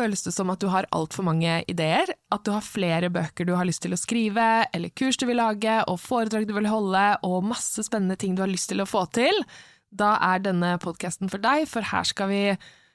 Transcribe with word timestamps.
Føles 0.00 0.22
det 0.24 0.32
som 0.32 0.48
at 0.48 0.62
du 0.62 0.70
har 0.72 0.86
altfor 0.96 1.26
mange 1.26 1.58
ideer? 1.68 2.08
At 2.32 2.46
du 2.46 2.54
har 2.54 2.64
flere 2.64 3.10
bøker 3.12 3.44
du 3.44 3.52
har 3.58 3.68
lyst 3.68 3.82
til 3.84 3.92
å 3.92 4.00
skrive, 4.00 4.46
eller 4.72 4.92
kurs 4.96 5.18
du 5.20 5.26
vil 5.28 5.36
lage, 5.36 5.74
og 5.92 6.00
foredrag 6.00 6.46
du 6.48 6.54
vil 6.56 6.70
holde, 6.70 7.02
og 7.26 7.44
masse 7.50 7.84
spennende 7.84 8.16
ting 8.16 8.32
du 8.32 8.40
har 8.40 8.48
lyst 8.48 8.70
til 8.72 8.80
å 8.80 8.88
få 8.88 9.04
til? 9.12 9.44
Da 9.92 10.14
er 10.24 10.40
denne 10.46 10.78
podkasten 10.80 11.28
for 11.28 11.42
deg, 11.44 11.66
for 11.68 11.84
her 11.84 12.08
skal 12.08 12.32
vi 12.32 12.44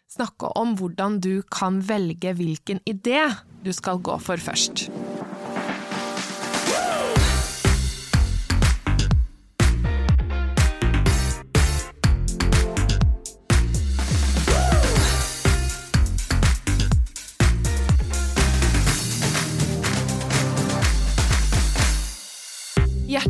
snakke 0.10 0.50
om 0.58 0.74
hvordan 0.80 1.20
du 1.22 1.44
kan 1.54 1.78
velge 1.86 2.34
hvilken 2.40 2.82
idé 2.90 3.22
du 3.62 3.70
skal 3.76 4.02
gå 4.02 4.18
for 4.26 4.42
først. 4.42 4.88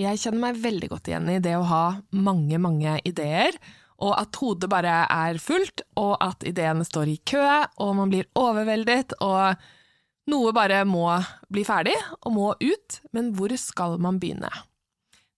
Jeg 0.00 0.22
kjenner 0.22 0.40
meg 0.40 0.60
veldig 0.62 0.88
godt 0.88 1.10
igjen 1.10 1.28
i 1.28 1.40
det 1.42 1.52
å 1.58 1.68
ha 1.68 1.84
mange, 2.16 2.56
mange 2.62 2.96
ideer, 3.08 3.56
og 4.02 4.14
at 4.16 4.38
hodet 4.40 4.70
bare 4.72 5.02
er 5.04 5.38
fullt, 5.38 5.84
og 6.00 6.16
at 6.24 6.46
ideene 6.48 6.86
står 6.86 7.12
i 7.12 7.18
kø, 7.28 7.44
og 7.82 7.92
man 8.00 8.10
blir 8.10 8.26
overveldet, 8.38 9.14
og 9.22 9.60
noe 10.32 10.54
bare 10.56 10.80
må 10.88 11.06
bli 11.52 11.64
ferdig, 11.66 11.94
og 12.22 12.34
må 12.34 12.48
ut, 12.56 12.98
men 13.12 13.30
hvor 13.36 13.52
skal 13.60 13.98
man 14.02 14.18
begynne? 14.22 14.50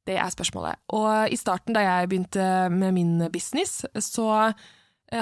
Det 0.05 0.17
er 0.21 0.33
spørsmålet. 0.33 0.81
Og 0.95 1.33
i 1.33 1.41
starten, 1.41 1.75
da 1.75 1.83
jeg 1.83 2.09
begynte 2.13 2.47
med 2.71 2.95
min 2.97 3.15
business, 3.33 3.83
så 3.99 4.53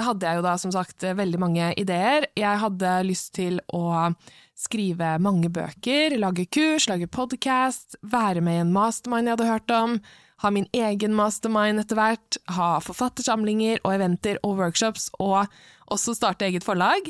hadde 0.01 0.25
jeg 0.25 0.39
jo 0.39 0.45
da 0.45 0.55
som 0.57 0.71
sagt 0.73 1.03
veldig 1.05 1.39
mange 1.41 1.69
ideer. 1.77 2.25
Jeg 2.39 2.61
hadde 2.63 2.93
lyst 3.05 3.33
til 3.37 3.59
å 3.73 4.13
skrive 4.57 5.15
mange 5.21 5.49
bøker, 5.53 6.15
lage 6.21 6.45
kurs, 6.53 6.87
lage 6.89 7.09
podkast, 7.11 7.97
være 8.01 8.41
med 8.45 8.57
i 8.57 8.63
en 8.63 8.73
mastermind 8.73 9.27
jeg 9.27 9.35
hadde 9.35 9.49
hørt 9.49 9.73
om, 9.73 9.97
ha 10.43 10.51
min 10.53 10.67
egen 10.75 11.15
mastermind 11.17 11.81
etter 11.81 11.99
hvert, 11.99 12.37
ha 12.55 12.75
forfattersamlinger 12.83 13.81
og 13.83 13.95
eventer 13.95 14.39
og 14.43 14.59
workshops, 14.59 15.09
og 15.23 15.47
også 15.93 16.15
starte 16.17 16.47
eget 16.49 16.65
forlag. 16.65 17.09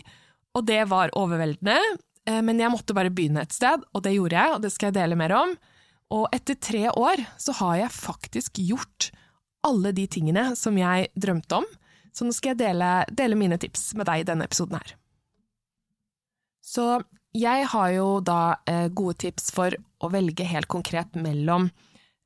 Og 0.54 0.66
det 0.70 0.84
var 0.92 1.14
overveldende, 1.18 1.80
eh, 2.28 2.42
men 2.46 2.62
jeg 2.62 2.72
måtte 2.74 2.96
bare 2.96 3.14
begynne 3.14 3.44
et 3.44 3.56
sted, 3.56 3.84
og 3.94 4.06
det 4.06 4.16
gjorde 4.16 4.38
jeg, 4.38 4.56
og 4.56 4.64
det 4.64 4.74
skal 4.74 4.92
jeg 4.92 5.00
dele 5.00 5.20
mer 5.20 5.36
om. 5.40 5.56
Og 6.14 6.28
etter 6.36 6.60
tre 6.62 6.88
år 6.92 7.24
så 7.42 7.56
har 7.58 7.80
jeg 7.82 7.96
faktisk 7.96 8.60
gjort 8.62 9.10
alle 9.66 9.94
de 9.96 10.06
tingene 10.12 10.52
som 10.60 10.78
jeg 10.78 11.10
drømte 11.18 11.64
om, 11.64 11.68
så 12.14 12.26
nå 12.26 12.34
skal 12.36 12.54
jeg 12.54 12.62
dele, 12.62 12.92
dele 13.10 13.38
mine 13.40 13.58
tips 13.62 13.92
med 13.98 14.08
deg 14.10 14.22
i 14.22 14.28
denne 14.28 14.46
episoden 14.48 14.78
her. 14.80 14.96
Så 16.64 16.86
jeg 17.34 17.66
har 17.74 17.90
jo 17.96 18.08
da 18.24 18.56
eh, 18.70 18.88
gode 18.94 19.18
tips 19.26 19.50
for 19.56 19.74
å 20.04 20.10
velge 20.14 20.46
helt 20.48 20.70
konkret 20.72 21.18
mellom 21.18 21.68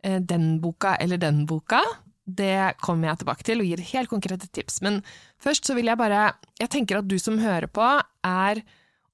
eh, 0.04 0.20
den 0.20 0.58
boka 0.62 0.98
eller 1.02 1.22
den 1.22 1.46
boka. 1.50 1.82
Det 2.28 2.76
kommer 2.84 3.10
jeg 3.10 3.22
tilbake 3.22 3.48
til 3.48 3.64
og 3.64 3.70
gir 3.70 3.86
helt 3.94 4.12
konkrete 4.12 4.50
tips. 4.52 4.82
Men 4.84 5.00
først 5.42 5.70
så 5.70 5.78
vil 5.78 5.88
jeg 5.88 6.00
bare 6.00 6.34
Jeg 6.60 6.70
tenker 6.74 7.00
at 7.00 7.08
du 7.08 7.16
som 7.20 7.40
hører 7.40 7.72
på, 7.72 7.88
er 8.28 8.62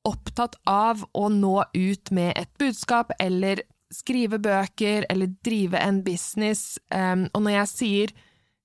opptatt 0.03 0.57
av 0.67 1.05
å 1.13 1.29
nå 1.31 1.61
ut 1.61 2.11
med 2.11 2.33
et 2.35 2.49
budskap 2.59 3.13
eller 3.21 3.61
skrive 3.93 4.39
bøker 4.41 5.05
eller 5.13 5.31
drive 5.45 5.79
en 5.79 6.01
business. 6.03 6.79
Um, 6.89 7.27
og 7.33 7.45
når 7.45 7.55
jeg 7.59 7.71
sier 7.71 8.13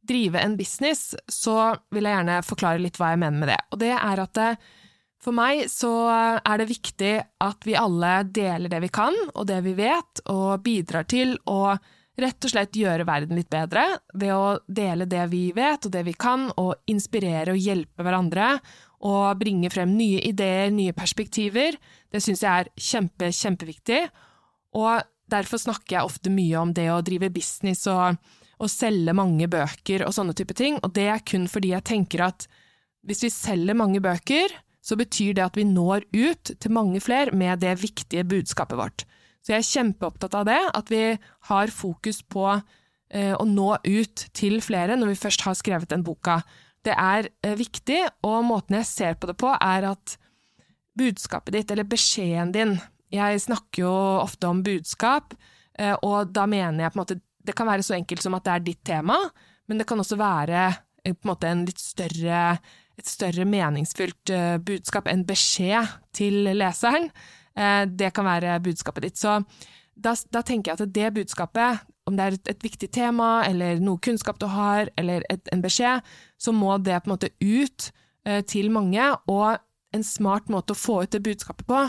drive 0.09 0.41
en 0.41 0.57
business, 0.59 1.13
så 1.29 1.75
vil 1.95 2.09
jeg 2.09 2.17
gjerne 2.17 2.43
forklare 2.47 2.83
litt 2.83 2.99
hva 3.01 3.13
jeg 3.13 3.23
mener 3.23 3.43
med 3.43 3.53
det. 3.53 3.61
Og 3.73 3.83
det 3.83 3.93
er 3.95 4.23
at 4.25 4.35
det, 4.39 4.49
for 5.23 5.35
meg 5.35 5.67
så 5.73 5.93
er 6.39 6.61
det 6.61 6.69
viktig 6.71 7.15
at 7.45 7.69
vi 7.69 7.77
alle 7.79 8.23
deler 8.25 8.71
det 8.73 8.83
vi 8.87 8.91
kan, 8.95 9.17
og 9.35 9.49
det 9.51 9.61
vi 9.67 9.77
vet, 9.79 10.23
og 10.31 10.63
bidrar 10.65 11.09
til 11.11 11.37
å 11.51 11.77
rett 12.19 12.45
og 12.45 12.51
slett 12.51 12.75
gjøre 12.75 13.07
verden 13.07 13.39
litt 13.39 13.51
bedre 13.51 13.85
ved 14.19 14.33
å 14.35 14.59
dele 14.67 15.07
det 15.07 15.29
vi 15.31 15.49
vet 15.55 15.87
og 15.87 15.95
det 15.95 16.03
vi 16.09 16.15
kan, 16.19 16.49
og 16.59 16.91
inspirere 16.91 17.55
og 17.55 17.63
hjelpe 17.63 18.05
hverandre, 18.07 18.57
og 19.07 19.39
bringe 19.39 19.71
frem 19.71 19.93
nye 19.95 20.25
ideer, 20.27 20.73
nye 20.75 20.95
perspektiver. 20.97 21.79
Det 22.11 22.23
syns 22.23 22.43
jeg 22.43 22.65
er 22.65 22.73
kjempe, 22.75 23.31
kjempeviktig, 23.31 24.01
og 24.79 25.07
derfor 25.31 25.63
snakker 25.63 25.99
jeg 25.99 26.09
ofte 26.09 26.33
mye 26.35 26.59
om 26.59 26.75
det 26.75 26.89
å 26.91 27.03
drive 27.07 27.31
business 27.31 27.87
og, 27.91 28.19
og 28.59 28.71
selge 28.73 29.15
mange 29.15 29.49
bøker 29.51 30.05
og 30.07 30.15
sånne 30.15 30.35
type 30.37 30.57
ting, 30.59 30.79
og 30.83 30.95
det 30.97 31.07
er 31.13 31.25
kun 31.27 31.47
fordi 31.51 31.73
jeg 31.75 31.87
tenker 31.87 32.25
at 32.29 32.49
hvis 33.07 33.23
vi 33.25 33.31
selger 33.33 33.79
mange 33.79 34.03
bøker, 34.05 34.53
så 34.83 34.97
betyr 34.99 35.37
det 35.37 35.45
at 35.45 35.57
vi 35.59 35.67
når 35.69 36.07
ut 36.17 36.53
til 36.61 36.75
mange 36.75 37.01
flere 37.05 37.35
med 37.37 37.61
det 37.63 37.77
viktige 37.83 38.25
budskapet 38.29 38.79
vårt. 38.79 39.05
Så 39.45 39.55
jeg 39.55 39.63
er 39.63 39.69
kjempeopptatt 39.69 40.35
av 40.37 40.47
det, 40.49 40.61
at 40.77 40.91
vi 40.93 41.03
har 41.51 41.73
fokus 41.73 42.23
på 42.27 42.47
eh, 42.53 43.35
å 43.37 43.45
nå 43.49 43.69
ut 43.85 44.25
til 44.37 44.59
flere 44.65 44.97
når 44.99 45.13
vi 45.13 45.21
først 45.23 45.45
har 45.47 45.57
skrevet 45.59 45.93
den 45.93 46.05
boka. 46.07 46.41
Det 46.85 46.95
er 46.95 47.31
eh, 47.45 47.57
viktig, 47.59 48.01
og 48.27 48.47
måten 48.49 48.79
jeg 48.81 48.91
ser 48.91 49.19
på 49.21 49.31
det 49.31 49.39
på, 49.41 49.53
er 49.55 49.91
at 49.93 50.19
budskapet 50.99 51.55
ditt, 51.55 51.71
eller 51.73 51.89
beskjeden 51.89 52.55
din 52.55 52.79
Jeg 53.09 53.41
snakker 53.41 53.87
jo 53.87 53.93
ofte 54.21 54.51
om 54.51 54.59
budskap, 54.61 55.33
eh, 55.79 55.95
og 56.03 56.33
da 56.37 56.45
mener 56.45 56.85
jeg 56.85 56.93
på 56.93 56.99
en 56.99 57.05
måte 57.07 57.21
Det 57.45 57.55
kan 57.57 57.69
være 57.69 57.85
så 57.87 57.97
enkelt 57.97 58.25
som 58.25 58.37
at 58.39 58.45
det 58.47 58.55
er 58.55 58.67
ditt 58.67 58.83
tema, 58.87 59.17
men 59.69 59.81
det 59.81 59.87
kan 59.89 60.01
også 60.01 60.19
være 60.19 60.67
eh, 60.69 60.79
en 61.09 61.17
måte 61.29 61.49
en 61.49 61.65
litt 61.69 61.81
større 61.81 62.59
et 62.99 63.07
større 63.07 63.45
meningsfylt 63.47 64.33
uh, 64.35 64.57
budskap, 64.59 65.07
en 65.07 65.25
beskjed 65.27 65.87
til 66.17 66.49
leseren. 66.59 67.07
Uh, 67.55 67.85
det 67.87 68.11
kan 68.17 68.27
være 68.27 68.57
budskapet 68.65 69.07
ditt. 69.07 69.21
Så 69.21 69.37
da, 69.95 70.17
da, 70.35 70.43
tenker 70.43 70.73
jeg 70.73 70.81
at 70.81 70.95
det 70.97 71.13
budskapet, 71.15 71.85
om 72.11 72.19
det 72.19 72.25
er 72.25 72.39
et, 72.39 72.51
et, 72.51 72.67
viktig 72.67 72.91
tema, 72.95 73.45
eller 73.47 73.79
noe 73.79 74.03
kunnskap 74.03 74.41
du 74.43 74.49
har, 74.51 74.91
eller 74.99 75.23
et, 75.31 75.47
en 75.55 75.63
beskjed, 75.63 76.03
så 76.43 76.55
må 76.55 76.75
det 76.83 76.99
på 77.05 77.11
en 77.11 77.15
måte 77.15 77.31
ut 77.39 77.91
til 78.51 78.71
mange. 78.75 79.05
Og 79.31 79.61
en 79.95 80.05
smart 80.05 80.51
måte 80.53 80.75
å 80.75 80.79
få 80.79 81.03
ut 81.05 81.15
det 81.15 81.23
budskapet 81.25 81.69
på, 81.69 81.85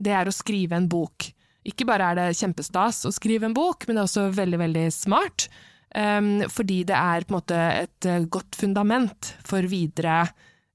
det 0.00 0.12
er 0.16 0.28
å 0.28 0.34
skrive 0.34 0.76
en 0.76 0.88
bok. 0.90 1.30
Ikke 1.66 1.86
bare 1.88 2.10
er 2.10 2.18
det 2.18 2.38
kjempestas 2.38 3.02
å 3.08 3.12
skrive 3.12 3.48
en 3.48 3.56
bok, 3.56 3.84
men 3.86 3.96
det 3.96 4.04
er 4.04 4.08
også 4.08 4.28
veldig, 4.36 4.60
veldig 4.62 4.86
smart. 4.94 5.48
Um, 5.90 6.44
fordi 6.46 6.84
det 6.86 6.94
er 6.94 7.26
på 7.26 7.34
en 7.34 7.40
måte 7.40 7.58
et 7.82 8.06
godt 8.30 8.56
fundament 8.56 9.32
for 9.44 9.66
videre 9.68 10.28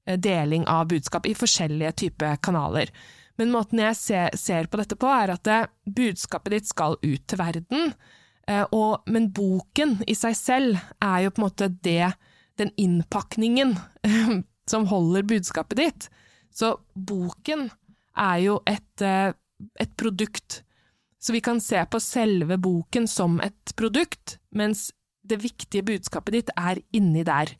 Eh, 0.06 0.18
deling 0.18 0.66
av 0.66 0.88
budskap 0.88 1.26
i 1.26 1.34
forskjellige 1.34 1.92
typer 1.92 2.36
kanaler. 2.36 2.90
Men 3.36 3.50
måten 3.52 3.82
jeg 3.82 3.96
ser, 4.38 4.66
på 4.70 4.78
dette 4.80 4.96
på, 4.96 5.08
er 5.10 5.34
at 5.34 5.50
budskapet 5.84 6.54
ditt 6.54 6.68
skal 6.70 6.96
ut 7.02 7.24
til 7.26 7.40
verden. 7.40 7.92
Eh, 8.46 8.76
men 9.06 9.30
boken 9.34 9.98
i 10.06 10.14
seg 10.14 10.36
selv 10.38 10.78
er 11.02 11.26
jo 11.26 11.34
på 11.34 11.42
en 11.42 11.48
måte 11.48 11.68
det, 11.82 12.12
den 12.56 12.70
innpakningen 12.80 13.74
som 14.70 14.86
holder 14.88 15.26
budskapet 15.26 15.82
ditt. 15.82 16.08
Så 16.54 16.76
boken 16.94 17.68
er 18.16 18.38
jo 18.46 18.60
et, 18.64 19.02
eh, 19.02 19.34
et 19.80 19.96
produkt. 19.98 20.62
Så 21.22 21.32
vi 21.32 21.40
kan 21.40 21.60
se 21.60 21.80
på 21.90 22.00
selve 22.02 22.58
boken 22.60 23.08
som 23.08 23.40
et 23.44 23.74
produkt, 23.76 24.38
mens 24.50 24.90
det 25.26 25.40
viktige 25.42 25.84
budskapet 25.86 26.36
ditt 26.36 26.54
er 26.56 26.80
inni 26.94 27.24
der. 27.26 27.50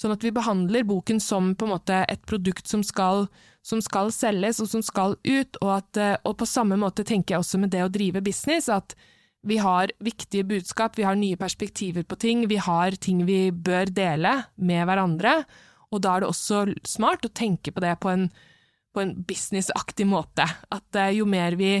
Sånn 0.00 0.14
at 0.14 0.22
vi 0.24 0.32
behandler 0.32 0.86
boken 0.88 1.20
som 1.20 1.52
på 1.58 1.66
en 1.66 1.74
måte 1.74 2.02
et 2.08 2.22
produkt 2.28 2.70
som 2.70 2.80
skal, 2.86 3.26
som 3.66 3.82
skal 3.84 4.08
selges, 4.14 4.62
og 4.62 4.70
som 4.72 4.84
skal 4.84 5.18
ut, 5.26 5.58
og, 5.60 5.72
at, 5.74 6.00
eh, 6.00 6.16
og, 6.24 6.38
på 6.40 6.48
samme 6.48 6.78
måte 6.80 7.04
tenker 7.04 7.34
jeg 7.34 7.44
også 7.44 7.60
med 7.60 7.74
det 7.74 7.82
å 7.84 7.92
drive 7.92 8.22
business, 8.24 8.70
at 8.72 8.96
vi 9.44 9.58
har 9.60 9.92
viktige 10.04 10.46
budskap, 10.48 10.96
vi 10.96 11.04
har 11.04 11.16
nye 11.16 11.36
perspektiver 11.40 12.04
på 12.08 12.16
ting, 12.20 12.46
vi 12.48 12.60
har 12.60 12.96
ting 13.00 13.24
vi 13.28 13.50
bør 13.52 13.92
dele 13.92 14.34
med 14.56 14.86
hverandre, 14.88 15.42
og 15.90 16.02
da 16.04 16.14
er 16.14 16.24
det 16.24 16.30
også 16.30 16.64
smart 16.88 17.24
å 17.26 17.32
tenke 17.34 17.72
på 17.74 17.82
det 17.84 17.96
på 18.00 18.12
en, 18.12 18.28
på 18.94 19.02
en 19.02 19.14
businessaktig 19.26 20.06
måte. 20.08 20.46
At 20.72 20.96
eh, 20.96 21.16
jo 21.18 21.28
mer 21.28 21.60
vi 21.60 21.80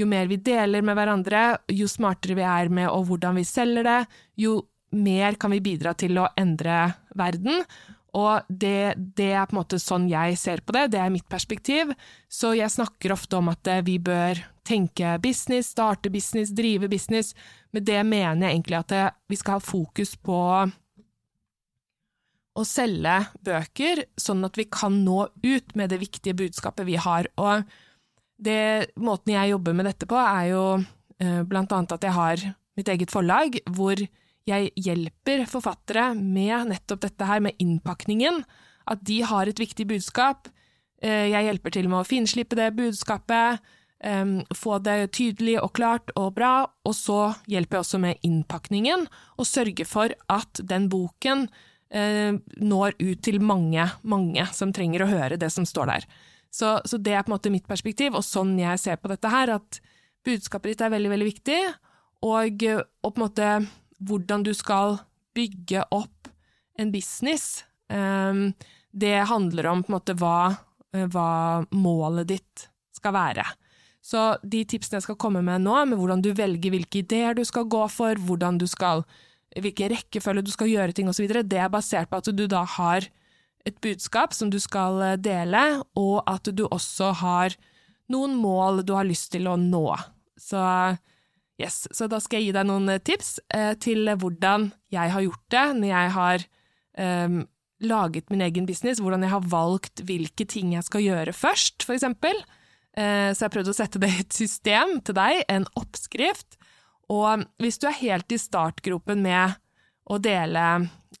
jo 0.00 0.08
mer 0.08 0.28
vi 0.30 0.40
deler 0.40 0.84
med 0.84 0.96
hverandre, 0.98 1.44
jo 1.76 1.88
smartere 1.90 2.38
vi 2.38 2.46
er 2.46 2.72
med 2.72 2.88
og 2.90 3.06
hvordan 3.10 3.38
vi 3.38 3.46
selger 3.48 3.86
det, 3.86 4.00
jo 4.40 4.58
mer 4.96 5.36
kan 5.38 5.52
vi 5.54 5.62
bidra 5.62 5.94
til 5.94 6.18
å 6.18 6.30
endre 6.40 6.82
verden, 7.18 7.64
Og 8.10 8.42
det, 8.48 8.94
det, 8.98 9.28
er 9.38 9.46
på 9.46 9.54
en 9.54 9.60
måte 9.60 9.78
sånn 9.78 10.08
jeg 10.10 10.34
ser 10.40 10.64
på 10.66 10.74
det, 10.74 10.88
det 10.94 10.98
er 10.98 11.12
mitt 11.14 11.28
perspektiv. 11.30 11.92
Så 12.26 12.56
jeg 12.58 12.72
snakker 12.72 13.14
ofte 13.14 13.38
om 13.38 13.52
at 13.52 13.70
eh, 13.70 13.84
vi 13.86 14.00
bør 14.02 14.40
tenke 14.66 15.12
business, 15.22 15.70
starte 15.76 16.10
business, 16.10 16.50
drive 16.50 16.88
business. 16.90 17.36
Med 17.70 17.86
det 17.86 18.00
mener 18.02 18.48
jeg 18.48 18.56
egentlig 18.56 18.80
at 18.80 18.94
eh, 18.96 19.12
vi 19.30 19.38
skal 19.38 19.60
ha 19.60 19.62
fokus 19.62 20.16
på 20.18 20.40
å 22.50 22.66
selge 22.66 23.14
bøker, 23.46 24.02
sånn 24.18 24.42
at 24.48 24.58
vi 24.58 24.66
kan 24.66 25.04
nå 25.04 25.28
ut 25.46 25.78
med 25.78 25.94
det 25.94 26.00
viktige 26.02 26.34
budskapet 26.42 26.88
vi 26.90 26.98
har. 26.98 27.30
Og 27.38 27.62
det, 28.40 28.92
måten 29.00 29.34
jeg 29.34 29.52
jobber 29.52 29.76
med 29.76 29.88
dette 29.90 30.08
på, 30.08 30.16
er 30.18 30.50
jo 30.52 30.64
eh, 31.20 31.42
blant 31.48 31.72
annet 31.76 31.96
at 31.96 32.06
jeg 32.06 32.16
har 32.16 32.44
mitt 32.78 32.90
eget 32.92 33.12
forlag, 33.12 33.58
hvor 33.76 34.00
jeg 34.48 34.70
hjelper 34.80 35.44
forfattere 35.50 36.10
med 36.16 36.70
nettopp 36.72 37.04
dette 37.04 37.28
her, 37.28 37.42
med 37.44 37.58
innpakningen. 37.62 38.42
At 38.90 39.04
de 39.06 39.20
har 39.28 39.50
et 39.50 39.60
viktig 39.60 39.86
budskap. 39.90 40.48
Eh, 41.02 41.28
jeg 41.32 41.50
hjelper 41.50 41.76
til 41.76 41.90
med 41.90 42.02
å 42.02 42.08
finslippe 42.08 42.58
det 42.58 42.72
budskapet, 42.78 43.60
få 44.56 44.78
det 44.80 45.10
tydelig 45.12 45.58
og 45.60 45.74
klart 45.76 46.08
og 46.16 46.30
bra, 46.38 46.64
og 46.88 46.94
så 46.96 47.34
hjelper 47.52 47.76
jeg 47.76 47.84
også 47.84 47.98
med 48.00 48.22
innpakningen, 48.24 49.02
og 49.36 49.44
sørger 49.44 49.84
for 49.84 50.14
at 50.32 50.62
den 50.64 50.86
boken 50.88 51.42
eh, 51.92 52.32
når 52.56 52.96
ut 52.96 53.20
til 53.20 53.42
mange, 53.44 53.84
mange 54.00 54.46
som 54.56 54.72
trenger 54.72 55.04
å 55.04 55.10
høre 55.10 55.36
det 55.36 55.50
som 55.52 55.68
står 55.68 55.92
der. 55.92 56.08
Så, 56.50 56.80
så, 56.84 56.98
det 56.98 57.14
er 57.14 57.22
på 57.22 57.30
en 57.30 57.36
måte 57.36 57.52
mitt 57.52 57.68
perspektiv, 57.70 58.16
og 58.18 58.26
sånn 58.26 58.56
jeg 58.58 58.80
ser 58.82 58.98
på 58.98 59.10
dette 59.12 59.30
her, 59.30 59.54
at 59.60 59.78
budskapet 60.26 60.74
ditt 60.74 60.82
er 60.84 60.92
veldig, 60.92 61.12
veldig 61.12 61.28
viktig, 61.28 61.60
og, 62.26 62.64
og 62.66 63.12
på 63.14 63.16
en 63.16 63.24
måte 63.24 63.52
hvordan 64.00 64.44
du 64.44 64.52
skal 64.56 64.98
bygge 65.36 65.84
opp 65.94 66.30
en 66.80 66.92
business. 66.92 67.62
Um, 67.92 68.50
det 68.90 69.28
handler 69.30 69.70
om 69.70 69.84
på 69.84 69.92
en 69.92 69.98
måte 69.98 70.16
hva, 70.18 70.52
eh, 70.94 71.06
hva, 71.06 71.62
målet 71.70 72.30
ditt 72.32 72.66
skal 72.96 73.14
være. 73.14 73.44
Så 74.02 74.34
de 74.42 74.64
tipsene 74.66 74.98
jeg 74.98 75.06
skal 75.06 75.18
komme 75.20 75.42
med 75.46 75.62
nå, 75.62 75.76
med 75.86 76.00
hvordan 76.00 76.22
du 76.24 76.32
velger 76.34 76.72
hvilke 76.74 77.02
ideer 77.04 77.36
du 77.36 77.44
skal 77.46 77.68
gå 77.70 77.84
for, 77.92 78.18
hvordan 78.26 78.58
du 78.58 78.66
skal, 78.70 79.04
hvilken 79.54 79.92
rekkefølge 79.92 80.46
du 80.46 80.52
skal 80.54 80.72
gjøre 80.72 80.96
ting 80.96 81.10
osv., 81.12 81.28
det 81.28 81.60
er 81.60 81.72
basert 81.72 82.10
på 82.10 82.18
at 82.18 82.32
du 82.34 82.46
da 82.50 82.64
har 82.78 83.06
et 83.68 83.76
budskap 83.84 84.34
som 84.36 84.50
du 84.52 84.58
skal 84.62 85.02
eh, 85.04 85.18
dele, 85.20 85.82
og 85.98 86.22
at 86.30 86.50
du 86.52 86.66
også 86.68 87.12
har 87.20 87.56
noen 88.10 88.34
mål 88.38 88.82
du 88.86 88.96
har 88.96 89.06
lyst 89.06 89.30
til 89.34 89.46
å 89.50 89.56
nå. 89.60 89.86
Så 90.40 90.60
Yes, 91.60 91.84
så 91.92 92.08
da 92.08 92.20
skal 92.22 92.40
jeg 92.40 92.50
gi 92.50 92.56
deg 92.56 92.68
noen 92.70 92.88
eh, 92.88 93.02
tips 93.04 93.34
eh, 93.52 93.74
til 93.82 94.08
hvordan 94.08 94.70
jeg 94.94 95.12
har 95.12 95.24
gjort 95.26 95.42
det 95.52 95.64
når 95.76 95.90
jeg 95.90 96.12
har 96.14 96.44
eh, 97.04 97.34
laget 97.90 98.32
min 98.32 98.44
egen 98.46 98.68
business, 98.68 99.02
hvordan 99.02 99.26
jeg 99.26 99.34
har 99.34 99.50
valgt 99.52 100.02
hvilke 100.08 100.46
ting 100.48 100.74
jeg 100.76 100.86
skal 100.86 101.04
gjøre 101.04 101.36
først, 101.36 101.84
for 101.84 101.96
eksempel. 101.96 102.36
Så 102.90 103.00
jeg 103.38 103.46
har 103.46 103.52
prøvd 103.54 103.70
å 103.70 103.72
sette 103.72 104.00
det 104.02 104.08
i 104.10 104.20
et 104.20 104.34
system 104.34 104.96
til 105.06 105.14
deg, 105.16 105.44
en 105.48 105.64
oppskrift. 105.78 106.58
Og 107.08 107.46
hvis 107.62 107.78
du 107.80 107.86
er 107.88 107.96
helt 108.00 108.34
i 108.34 108.38
startgropen 108.42 109.22
med 109.24 109.54
å 110.10 110.18
dele 110.20 110.64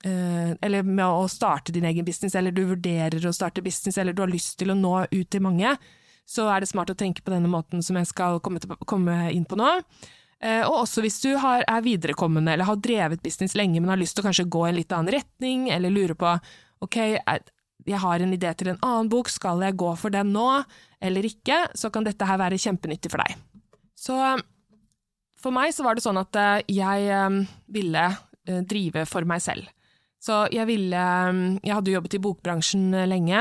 eller 0.02 0.86
med 0.86 1.04
å 1.04 1.26
starte 1.28 1.74
din 1.76 1.84
egen 1.84 2.06
business, 2.06 2.32
eller 2.38 2.54
du 2.56 2.62
vurderer 2.64 3.26
å 3.28 3.32
starte 3.36 3.60
business, 3.60 3.98
eller 4.00 4.16
du 4.16 4.22
har 4.22 4.30
lyst 4.32 4.54
til 4.58 4.72
å 4.72 4.76
nå 4.78 4.94
ut 5.10 5.28
til 5.28 5.42
mange, 5.44 5.74
så 6.30 6.46
er 6.52 6.62
det 6.62 6.70
smart 6.70 6.92
å 6.92 6.96
tenke 6.96 7.24
på 7.26 7.32
denne 7.34 7.50
måten 7.50 7.82
som 7.84 7.98
jeg 7.98 8.08
skal 8.08 8.38
komme, 8.40 8.62
til, 8.62 8.72
komme 8.88 9.16
inn 9.34 9.44
på 9.48 9.58
nå. 9.58 9.68
Eh, 10.40 10.62
og 10.64 10.84
også 10.86 11.02
hvis 11.04 11.18
du 11.20 11.34
har, 11.40 11.64
er 11.68 11.84
viderekommende 11.84 12.54
eller 12.54 12.68
har 12.68 12.78
drevet 12.80 13.22
business 13.24 13.56
lenge, 13.58 13.80
men 13.80 13.92
har 13.92 14.00
lyst 14.00 14.16
til 14.16 14.24
å 14.24 14.28
kanskje 14.30 14.48
gå 14.48 14.64
i 14.64 14.70
en 14.70 14.78
litt 14.78 14.94
annen 14.96 15.12
retning, 15.12 15.66
eller 15.74 15.92
lurer 15.92 16.16
på 16.16 16.30
ok, 16.86 16.96
jeg 17.84 18.00
har 18.00 18.22
en 18.22 18.32
idé 18.32 18.52
til 18.56 18.70
en 18.72 18.80
annen 18.86 19.10
bok, 19.12 19.28
skal 19.32 19.60
jeg 19.66 19.76
gå 19.80 19.90
for 20.00 20.14
den 20.14 20.32
nå 20.32 20.46
eller 21.00 21.28
ikke, 21.28 21.66
så 21.76 21.90
kan 21.92 22.06
dette 22.06 22.28
her 22.28 22.40
være 22.40 22.60
kjempenyttig 22.60 23.12
for 23.12 23.24
deg. 23.24 23.36
Så 24.00 24.16
for 25.40 25.52
meg 25.56 25.74
så 25.76 25.84
var 25.84 25.96
det 25.96 26.04
sånn 26.04 26.20
at 26.20 26.40
eh, 26.40 26.62
jeg 26.78 27.12
eh, 27.12 27.42
ville 27.68 28.08
drive 28.70 29.04
for 29.06 29.28
meg 29.28 29.44
selv. 29.44 29.68
Så 30.20 30.44
jeg 30.52 30.68
ville 30.68 31.04
Jeg 31.64 31.72
hadde 31.72 31.94
jobbet 31.94 32.16
i 32.18 32.22
bokbransjen 32.22 32.90
lenge, 33.08 33.40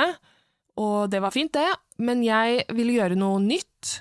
og 0.79 1.09
det 1.11 1.19
var 1.19 1.35
fint, 1.35 1.51
det, 1.51 1.67
men 1.99 2.23
jeg 2.23 2.63
ville 2.71 2.95
gjøre 2.95 3.17
noe 3.19 3.41
nytt. 3.43 3.97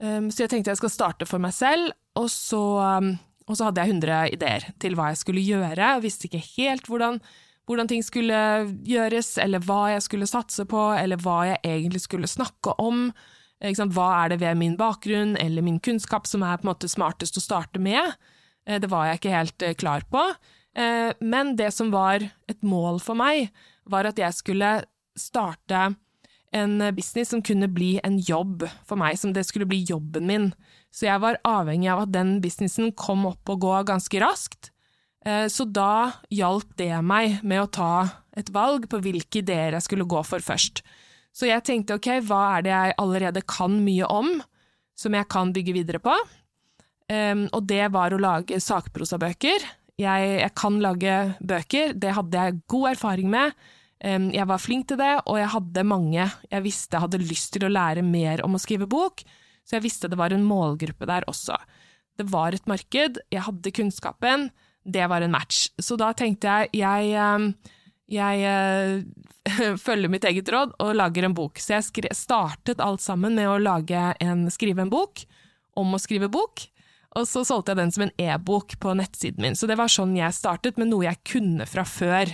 Så 0.00 0.42
jeg 0.42 0.50
tenkte 0.52 0.68
jeg 0.68 0.80
skal 0.80 0.92
starte 0.92 1.28
for 1.28 1.40
meg 1.40 1.54
selv, 1.56 1.94
og 2.18 2.28
så, 2.32 2.60
um, 3.00 3.14
og 3.46 3.56
så, 3.56 3.68
hadde 3.68 3.84
jeg 3.84 3.96
100 3.96 4.34
ideer 4.36 4.66
til 4.82 4.96
hva 4.98 5.10
jeg 5.10 5.20
skulle 5.22 5.44
gjøre, 5.44 5.94
og 5.96 6.04
visste 6.04 6.28
ikke 6.28 6.42
helt 6.58 6.88
hvordan, 6.90 7.20
hvordan 7.68 7.90
ting 7.90 8.04
skulle 8.04 8.38
gjøres, 8.86 9.34
eller 9.42 9.62
hva 9.64 9.82
jeg 9.94 10.04
skulle 10.06 10.28
satse 10.30 10.66
på, 10.68 10.84
eller 10.96 11.20
hva 11.22 11.42
jeg 11.52 11.62
egentlig 11.64 12.04
skulle 12.04 12.30
snakke 12.30 12.76
om. 12.82 13.10
Hva 13.60 14.06
er 14.22 14.32
det 14.32 14.40
ved 14.40 14.56
min 14.56 14.76
bakgrunn 14.80 15.34
eller 15.36 15.60
min 15.60 15.82
kunnskap 15.84 16.24
som 16.26 16.40
er 16.42 16.56
på 16.56 16.64
en 16.64 16.70
måte 16.70 16.88
smartest 16.88 17.36
å 17.36 17.44
starte 17.44 17.82
med? 17.82 18.14
Eh, 18.64 18.80
det 18.80 18.88
var 18.88 19.06
jeg 19.06 19.20
ikke 19.20 19.34
helt 19.34 19.66
eh, 19.66 19.76
klar 19.76 20.06
på. 20.08 20.22
Eh, 20.76 21.10
men 21.20 21.56
det 21.58 21.72
som 21.74 21.90
var 21.90 22.22
et 22.48 22.62
mål 22.62 23.00
for 23.02 23.18
meg, 23.18 23.50
var 23.90 24.06
at 24.06 24.20
jeg 24.20 24.36
skulle 24.36 24.70
starte 25.18 25.90
en 26.54 26.82
business 26.96 27.30
som 27.30 27.42
kunne 27.46 27.68
bli 27.70 27.92
en 28.02 28.18
jobb 28.18 28.64
for 28.86 28.98
meg, 28.98 29.18
som 29.18 29.34
det 29.34 29.44
skulle 29.46 29.68
bli 29.70 29.84
jobben 29.86 30.26
min. 30.26 30.50
Så 30.90 31.06
jeg 31.06 31.22
var 31.22 31.38
avhengig 31.46 31.90
av 31.92 32.04
at 32.04 32.14
den 32.14 32.38
businessen 32.42 32.90
kom 32.98 33.26
opp 33.28 33.50
og 33.52 33.62
gå 33.62 33.74
ganske 33.86 34.22
raskt. 34.22 34.72
Eh, 35.26 35.46
så 35.52 35.66
da 35.66 36.22
hjalp 36.32 36.74
det 36.80 36.94
meg 37.06 37.42
med 37.46 37.64
å 37.64 37.70
ta 37.70 37.92
et 38.38 38.50
valg 38.54 38.88
på 38.90 39.02
hvilke 39.02 39.42
ideer 39.42 39.76
jeg 39.76 39.86
skulle 39.86 40.08
gå 40.10 40.22
for 40.26 40.42
først. 40.42 40.82
Så 41.34 41.46
jeg 41.46 41.62
tenkte 41.66 41.98
ok, 41.98 42.12
hva 42.26 42.42
er 42.56 42.66
det 42.66 42.72
jeg 42.74 42.98
allerede 42.98 43.46
kan 43.46 43.76
mye 43.84 44.06
om, 44.10 44.40
som 44.98 45.14
jeg 45.14 45.28
kan 45.30 45.52
bygge 45.54 45.74
videre 45.76 46.00
på? 46.02 46.14
Og 47.10 47.62
det 47.66 47.88
var 47.90 48.14
å 48.14 48.18
lage 48.22 48.58
sakprosabøker. 48.62 49.62
Jeg, 50.00 50.32
jeg 50.40 50.54
kan 50.56 50.78
lage 50.80 51.18
bøker, 51.44 51.92
det 51.92 52.16
hadde 52.16 52.46
jeg 52.46 52.62
god 52.72 52.90
erfaring 52.94 53.28
med. 53.32 53.52
Jeg 54.00 54.46
var 54.48 54.62
flink 54.62 54.86
til 54.88 54.96
det, 54.96 55.10
og 55.28 55.36
jeg 55.36 55.50
hadde 55.52 55.82
mange 55.84 56.22
jeg 56.24 56.64
visste 56.64 57.02
hadde 57.02 57.20
lyst 57.20 57.50
til 57.52 57.66
å 57.66 57.72
lære 57.72 58.00
mer 58.00 58.40
om 58.46 58.56
å 58.56 58.60
skrive 58.62 58.88
bok, 58.88 59.20
så 59.60 59.76
jeg 59.76 59.84
visste 59.84 60.08
det 60.08 60.16
var 60.16 60.32
en 60.32 60.46
målgruppe 60.48 61.04
der 61.04 61.26
også. 61.28 61.58
Det 62.16 62.24
var 62.32 62.56
et 62.56 62.64
marked, 62.68 63.20
jeg 63.28 63.44
hadde 63.44 63.74
kunnskapen, 63.76 64.48
det 64.84 65.04
var 65.12 65.24
en 65.24 65.34
match. 65.34 65.68
Så 65.80 65.98
da 66.00 66.10
tenkte 66.16 66.48
jeg 66.48 66.80
jeg, 66.80 67.12
jeg, 67.12 67.52
jeg 68.10 68.48
eh, 68.48 69.76
følger 69.86 70.12
mitt 70.12 70.26
eget 70.28 70.48
råd 70.52 70.74
og 70.82 70.96
lager 70.96 71.28
en 71.28 71.36
bok. 71.36 71.60
Så 71.60 71.76
jeg 71.78 72.16
startet 72.16 72.82
alt 72.82 73.04
sammen 73.04 73.36
med 73.38 73.48
å 73.48 73.60
en, 74.20 74.48
skrive 74.52 74.84
en 74.84 74.92
bok 74.92 75.24
om 75.80 75.94
å 75.94 76.02
skrive 76.02 76.30
bok. 76.32 76.66
Og 77.18 77.26
så 77.26 77.42
solgte 77.46 77.72
jeg 77.72 77.80
den 77.80 77.92
som 77.94 78.04
en 78.06 78.14
e-bok 78.22 78.76
på 78.82 78.94
nettsiden 78.94 79.42
min. 79.42 79.58
Så 79.58 79.66
det 79.66 79.78
var 79.80 79.90
sånn 79.90 80.14
jeg 80.18 80.36
startet, 80.36 80.78
med 80.78 80.92
noe 80.92 81.08
jeg 81.08 81.18
kunne 81.26 81.66
fra 81.66 81.82
før. 81.88 82.30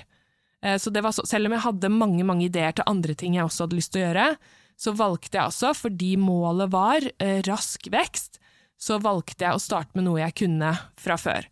Eh, 0.63 0.77
så, 0.81 0.93
så 0.93 1.25
selv 1.25 1.49
om 1.49 1.57
jeg 1.57 1.65
hadde 1.65 1.93
mange, 1.93 2.25
mange 2.29 2.49
ideer 2.49 2.77
til 2.77 2.89
andre 2.91 3.17
ting 3.17 3.39
jeg 3.39 3.47
også 3.47 3.65
hadde 3.65 3.79
lyst 3.79 3.95
til 3.95 4.03
å 4.03 4.09
gjøre, 4.09 4.31
så 4.77 4.93
valgte 4.93 5.39
jeg 5.39 5.49
også, 5.49 5.73
fordi 5.77 6.17
målet 6.21 6.73
var 6.73 7.07
eh, 7.23 7.41
rask 7.49 7.89
vekst, 7.93 8.41
så 8.77 8.99
valgte 9.01 9.47
jeg 9.47 9.57
å 9.57 9.63
starte 9.63 9.97
med 9.97 10.05
noe 10.05 10.21
jeg 10.21 10.37
kunne 10.43 10.75
fra 11.01 11.17
før. 11.21 11.49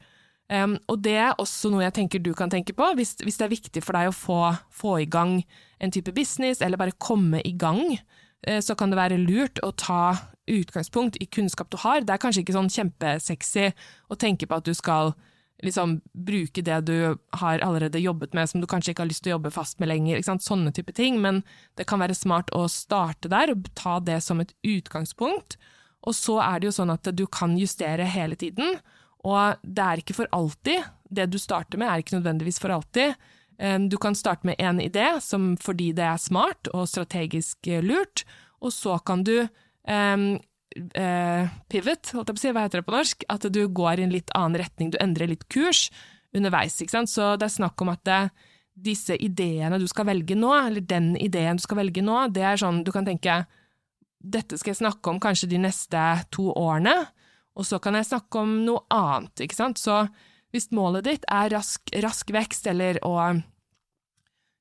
Um, 0.52 0.74
og 0.92 1.00
det 1.06 1.14
er 1.16 1.38
også 1.40 1.70
noe 1.72 1.86
jeg 1.86 1.94
tenker 1.96 2.20
du 2.20 2.34
kan 2.36 2.50
tenke 2.52 2.74
på, 2.76 2.84
hvis, 2.98 3.14
hvis 3.24 3.38
det 3.40 3.46
er 3.46 3.54
viktig 3.54 3.80
for 3.80 3.96
deg 3.96 4.10
å 4.10 4.12
få, 4.12 4.40
få, 4.68 4.98
i 5.00 5.08
gang 5.08 5.38
en 5.80 5.94
type 5.94 6.12
business, 6.12 6.60
eller 6.60 6.76
bare 6.76 6.92
komme 7.00 7.40
i 7.48 7.54
gang, 7.56 7.80
uh, 8.44 8.60
så 8.60 8.76
kan 8.76 8.92
det 8.92 9.00
være 9.00 9.22
lurt 9.22 9.62
å 9.64 9.72
ta 9.72 10.02
utgangspunkt 10.50 11.16
i 11.20 11.26
kunnskap 11.26 11.70
du 11.70 11.78
har. 11.80 12.02
Det 12.02 12.14
er 12.14 12.20
kanskje 12.22 12.42
ikke 12.44 12.56
sånn 12.56 12.72
kjempesexy 12.72 13.70
å 14.08 14.18
tenke 14.18 14.46
på 14.48 14.58
at 14.58 14.66
du 14.66 14.74
skal 14.74 15.14
liksom 15.64 16.00
bruke 16.12 16.60
det 16.66 16.80
du 16.88 16.96
har 17.40 17.62
allerede 17.64 18.02
jobbet 18.02 18.34
med, 18.36 18.50
som 18.50 18.60
du 18.60 18.66
kanskje 18.68 18.92
ikke 18.92 19.04
har 19.04 19.08
lyst 19.08 19.22
til 19.24 19.32
å 19.32 19.36
jobbe 19.38 19.52
fast 19.54 19.78
med 19.80 19.88
lenger, 19.88 20.20
sånne 20.20 20.72
type 20.74 20.92
ting, 20.92 21.20
men 21.22 21.42
det 21.78 21.86
kan 21.88 22.02
være 22.02 22.16
smart 22.18 22.50
å 22.52 22.66
starte 22.68 23.30
der 23.32 23.54
og 23.54 23.70
ta 23.78 24.00
det 24.02 24.18
som 24.26 24.42
et 24.42 24.52
utgangspunkt. 24.66 25.56
Og 26.04 26.12
så 26.18 26.40
er 26.44 26.60
det 26.60 26.68
jo 26.68 26.74
sånn 26.76 26.92
at 26.92 27.08
du 27.16 27.24
kan 27.30 27.54
justere 27.56 28.04
hele 28.04 28.36
tiden, 28.36 28.76
og 29.24 29.62
det 29.62 29.86
er 29.86 30.02
ikke 30.02 30.18
for 30.18 30.28
alltid. 30.36 30.84
Det 31.08 31.30
du 31.32 31.38
starter 31.40 31.80
med 31.80 31.88
er 31.88 32.02
ikke 32.02 32.18
nødvendigvis 32.18 32.60
for 32.60 32.74
alltid. 32.74 33.14
Du 33.88 33.96
kan 34.02 34.18
starte 34.18 34.44
med 34.44 34.58
én 34.58 34.82
idé 34.82 35.14
som 35.22 35.54
fordi 35.62 35.92
det 35.96 36.04
er 36.04 36.20
smart 36.20 36.68
og 36.74 36.90
strategisk 36.90 37.70
lurt, 37.86 38.26
og 38.60 38.74
så 38.74 38.98
kan 39.06 39.22
du 39.24 39.46
um, 39.88 40.26
uh, 40.98 41.52
pivot, 41.72 42.12
holdt 42.16 42.32
jeg 42.32 42.36
på 42.36 42.40
å 42.40 42.44
si, 42.44 42.52
hva 42.54 42.64
heter 42.66 42.82
det 42.82 42.88
på 42.88 42.96
norsk? 42.96 43.24
At 43.32 43.46
du 43.52 43.62
går 43.68 44.00
i 44.00 44.06
en 44.06 44.14
litt 44.14 44.32
annen 44.36 44.58
retning, 44.62 44.92
du 44.94 44.98
endrer 45.02 45.30
litt 45.30 45.46
kurs 45.52 45.88
underveis. 46.34 46.80
ikke 46.82 46.96
sant? 46.96 47.12
Så 47.12 47.34
det 47.38 47.48
er 47.48 47.56
snakk 47.56 47.80
om 47.84 47.92
at 47.94 48.02
det, 48.08 48.22
disse 48.74 49.14
ideene 49.22 49.78
du 49.78 49.86
skal 49.90 50.08
velge 50.08 50.36
nå, 50.38 50.50
eller 50.56 50.82
den 50.82 51.12
ideen 51.22 51.60
du 51.60 51.62
skal 51.62 51.78
velge 51.84 52.02
nå, 52.02 52.24
det 52.34 52.42
er 52.42 52.58
sånn 52.58 52.82
du 52.86 52.90
kan 52.94 53.06
tenke 53.06 53.44
dette 54.24 54.56
skal 54.58 54.72
jeg 54.72 54.80
snakke 54.80 55.12
om 55.12 55.20
kanskje 55.20 55.50
de 55.52 55.60
neste 55.60 56.02
to 56.32 56.48
årene, 56.56 56.94
og 57.54 57.66
så 57.68 57.78
kan 57.82 57.94
jeg 57.98 58.08
snakke 58.08 58.40
om 58.40 58.54
noe 58.66 58.82
annet, 58.90 59.44
ikke 59.44 59.56
sant. 59.58 59.78
Så 59.78 60.06
hvis 60.54 60.70
målet 60.74 61.06
ditt 61.06 61.26
er 61.30 61.52
rask, 61.52 61.92
rask 62.02 62.32
vekst 62.34 62.66
eller 62.70 62.98
å 63.06 63.14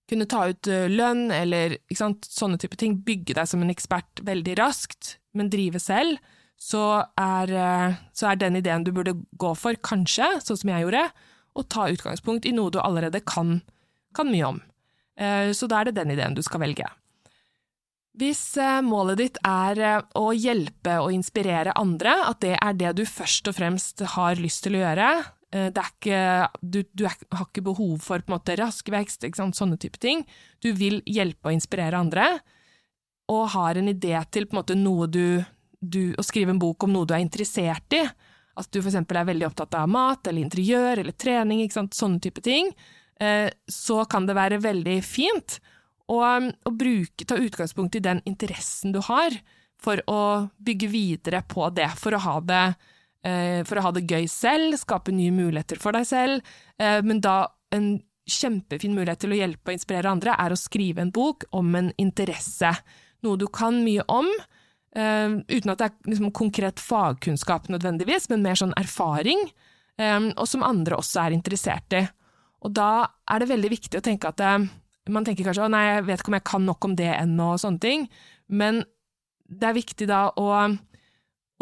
kunne 0.10 0.28
ta 0.30 0.46
ut 0.52 0.70
eh, 0.70 0.90
lønn 0.92 1.32
eller 1.34 1.78
sant, 1.96 2.26
sånne 2.28 2.60
type 2.62 2.78
ting, 2.80 3.00
bygge 3.06 3.38
deg 3.38 3.50
som 3.50 3.64
en 3.64 3.72
ekspert 3.74 4.24
veldig 4.26 4.58
raskt, 4.60 5.18
men 5.38 5.52
drive 5.54 5.82
selv, 5.82 6.20
så 6.60 7.04
er, 7.20 7.54
eh, 7.54 8.02
så 8.16 8.32
er 8.32 8.40
den 8.40 8.60
ideen 8.60 8.86
du 8.86 8.94
burde 8.96 9.16
gå 9.40 9.54
for, 9.60 9.78
kanskje, 9.84 10.28
sånn 10.44 10.60
som 10.60 10.74
jeg 10.74 10.86
gjorde, 10.86 11.06
å 11.54 11.64
ta 11.70 11.88
utgangspunkt 11.92 12.48
i 12.50 12.56
noe 12.56 12.74
du 12.74 12.82
allerede 12.82 13.22
kan, 13.26 13.62
kan 14.16 14.30
mye 14.32 14.50
om. 14.56 14.60
Eh, 15.20 15.54
så 15.56 15.70
da 15.70 15.82
er 15.82 15.90
det 15.90 15.98
den 16.02 16.14
ideen 16.16 16.36
du 16.38 16.44
skal 16.46 16.64
velge. 16.66 16.90
Hvis 18.14 18.60
målet 18.86 19.18
ditt 19.18 19.38
er 19.42 20.04
å 20.14 20.28
hjelpe 20.38 21.00
og 21.02 21.16
inspirere 21.16 21.74
andre, 21.80 22.12
at 22.30 22.44
det 22.46 22.52
er 22.60 22.76
det 22.78 22.92
du 23.00 23.08
først 23.10 23.50
og 23.50 23.56
fremst 23.58 24.04
har 24.14 24.38
lyst 24.38 24.62
til 24.68 24.78
å 24.78 24.84
gjøre, 24.84 25.08
ikke, 25.54 26.20
du, 26.62 26.82
du, 26.94 27.06
har 27.06 27.46
ikke 27.46 27.64
behov 27.66 27.98
for 28.02 28.24
måte 28.32 28.56
rask 28.58 28.88
vekst, 28.90 29.26
sånne 29.38 29.78
type 29.78 30.00
ting. 30.02 30.24
Du 30.64 30.72
vil 30.74 31.02
hjelpe 31.06 31.52
og 31.52 31.58
inspirere 31.58 32.00
andre, 32.00 32.40
og 33.30 33.52
har 33.54 33.78
en 33.78 33.92
idé 33.92 34.16
til 34.34 34.48
en 34.48 34.58
måte 34.58 34.76
noe 34.76 35.08
du, 35.08 35.44
du 35.80 36.14
Å 36.18 36.24
skrive 36.26 36.52
en 36.52 36.60
bok 36.60 36.84
om 36.84 36.94
noe 36.94 37.08
du 37.08 37.14
er 37.14 37.24
interessert 37.24 37.96
i. 37.96 38.02
At 38.54 38.70
du 38.72 38.82
f.eks. 38.82 38.98
er 38.98 39.30
veldig 39.30 39.48
opptatt 39.48 39.78
av 39.78 39.90
mat 39.90 40.28
eller 40.28 40.44
interiør 40.44 41.02
eller 41.02 41.16
trening, 41.18 41.64
sånne 41.70 42.22
type 42.22 42.42
ting. 42.46 42.70
Eh, 43.20 43.50
så 43.68 44.04
kan 44.10 44.26
det 44.26 44.38
være 44.38 44.62
veldig 44.62 45.00
fint 45.06 45.60
å, 46.10 46.20
å 46.20 46.72
bruke, 46.74 47.26
ta 47.26 47.38
utgangspunkt 47.40 47.98
i 47.98 48.04
den 48.04 48.22
interessen 48.30 48.94
du 48.94 49.02
har, 49.06 49.38
for 49.84 50.00
å 50.08 50.50
bygge 50.64 50.90
videre 50.90 51.44
på 51.46 51.68
det, 51.76 51.90
for 52.00 52.16
å 52.16 52.24
ha 52.24 52.36
det 52.42 52.66
Eh, 52.74 53.03
for 53.64 53.80
å 53.80 53.84
ha 53.86 53.92
det 53.96 54.04
gøy 54.10 54.26
selv, 54.28 54.76
skape 54.80 55.14
nye 55.16 55.32
muligheter 55.32 55.80
for 55.80 55.96
deg 55.96 56.08
selv, 56.08 56.56
eh, 56.80 57.00
men 57.06 57.22
da 57.24 57.48
en 57.74 57.96
kjempefin 58.30 58.96
mulighet 58.96 59.24
til 59.24 59.34
å 59.36 59.38
hjelpe 59.38 59.72
og 59.72 59.78
inspirere 59.78 60.12
andre 60.12 60.36
er 60.40 60.54
å 60.54 60.60
skrive 60.60 61.04
en 61.04 61.12
bok 61.12 61.46
om 61.56 61.74
en 61.80 61.92
interesse, 62.00 62.72
noe 63.24 63.40
du 63.40 63.48
kan 63.48 63.80
mye 63.84 64.04
om, 64.12 64.28
eh, 64.96 65.40
uten 65.48 65.72
at 65.72 65.80
det 65.80 65.88
er 65.88 66.12
liksom 66.12 66.32
konkret 66.36 66.84
fagkunnskap 66.84 67.70
nødvendigvis, 67.72 68.30
men 68.30 68.44
mer 68.44 68.60
sånn 68.60 68.76
erfaring, 68.80 69.50
og 69.94 70.48
som 70.50 70.64
andre 70.66 70.98
også 70.98 71.20
er 71.22 71.36
interessert 71.36 71.94
i. 71.94 72.08
Og 72.66 72.74
da 72.74 73.08
er 73.30 73.40
det 73.40 73.48
veldig 73.48 73.70
viktig 73.70 74.00
å 74.00 74.02
tenke 74.02 74.26
at 74.26 74.42
man 75.08 75.24
tenker 75.24 75.46
kanskje 75.46 75.68
å 75.68 75.70
nei, 75.70 75.84
jeg 75.86 76.06
vet 76.08 76.20
ikke 76.24 76.32
om 76.32 76.38
jeg 76.40 76.48
kan 76.50 76.66
nok 76.66 76.86
om 76.88 76.96
det 76.96 77.12
ennå, 77.14 77.54
og 77.54 77.60
sånne 77.62 77.80
ting, 77.80 78.08
men 78.50 78.84
det 79.46 79.70
er 79.70 79.78
viktig 79.78 80.08
da 80.10 80.32
å 80.34 80.48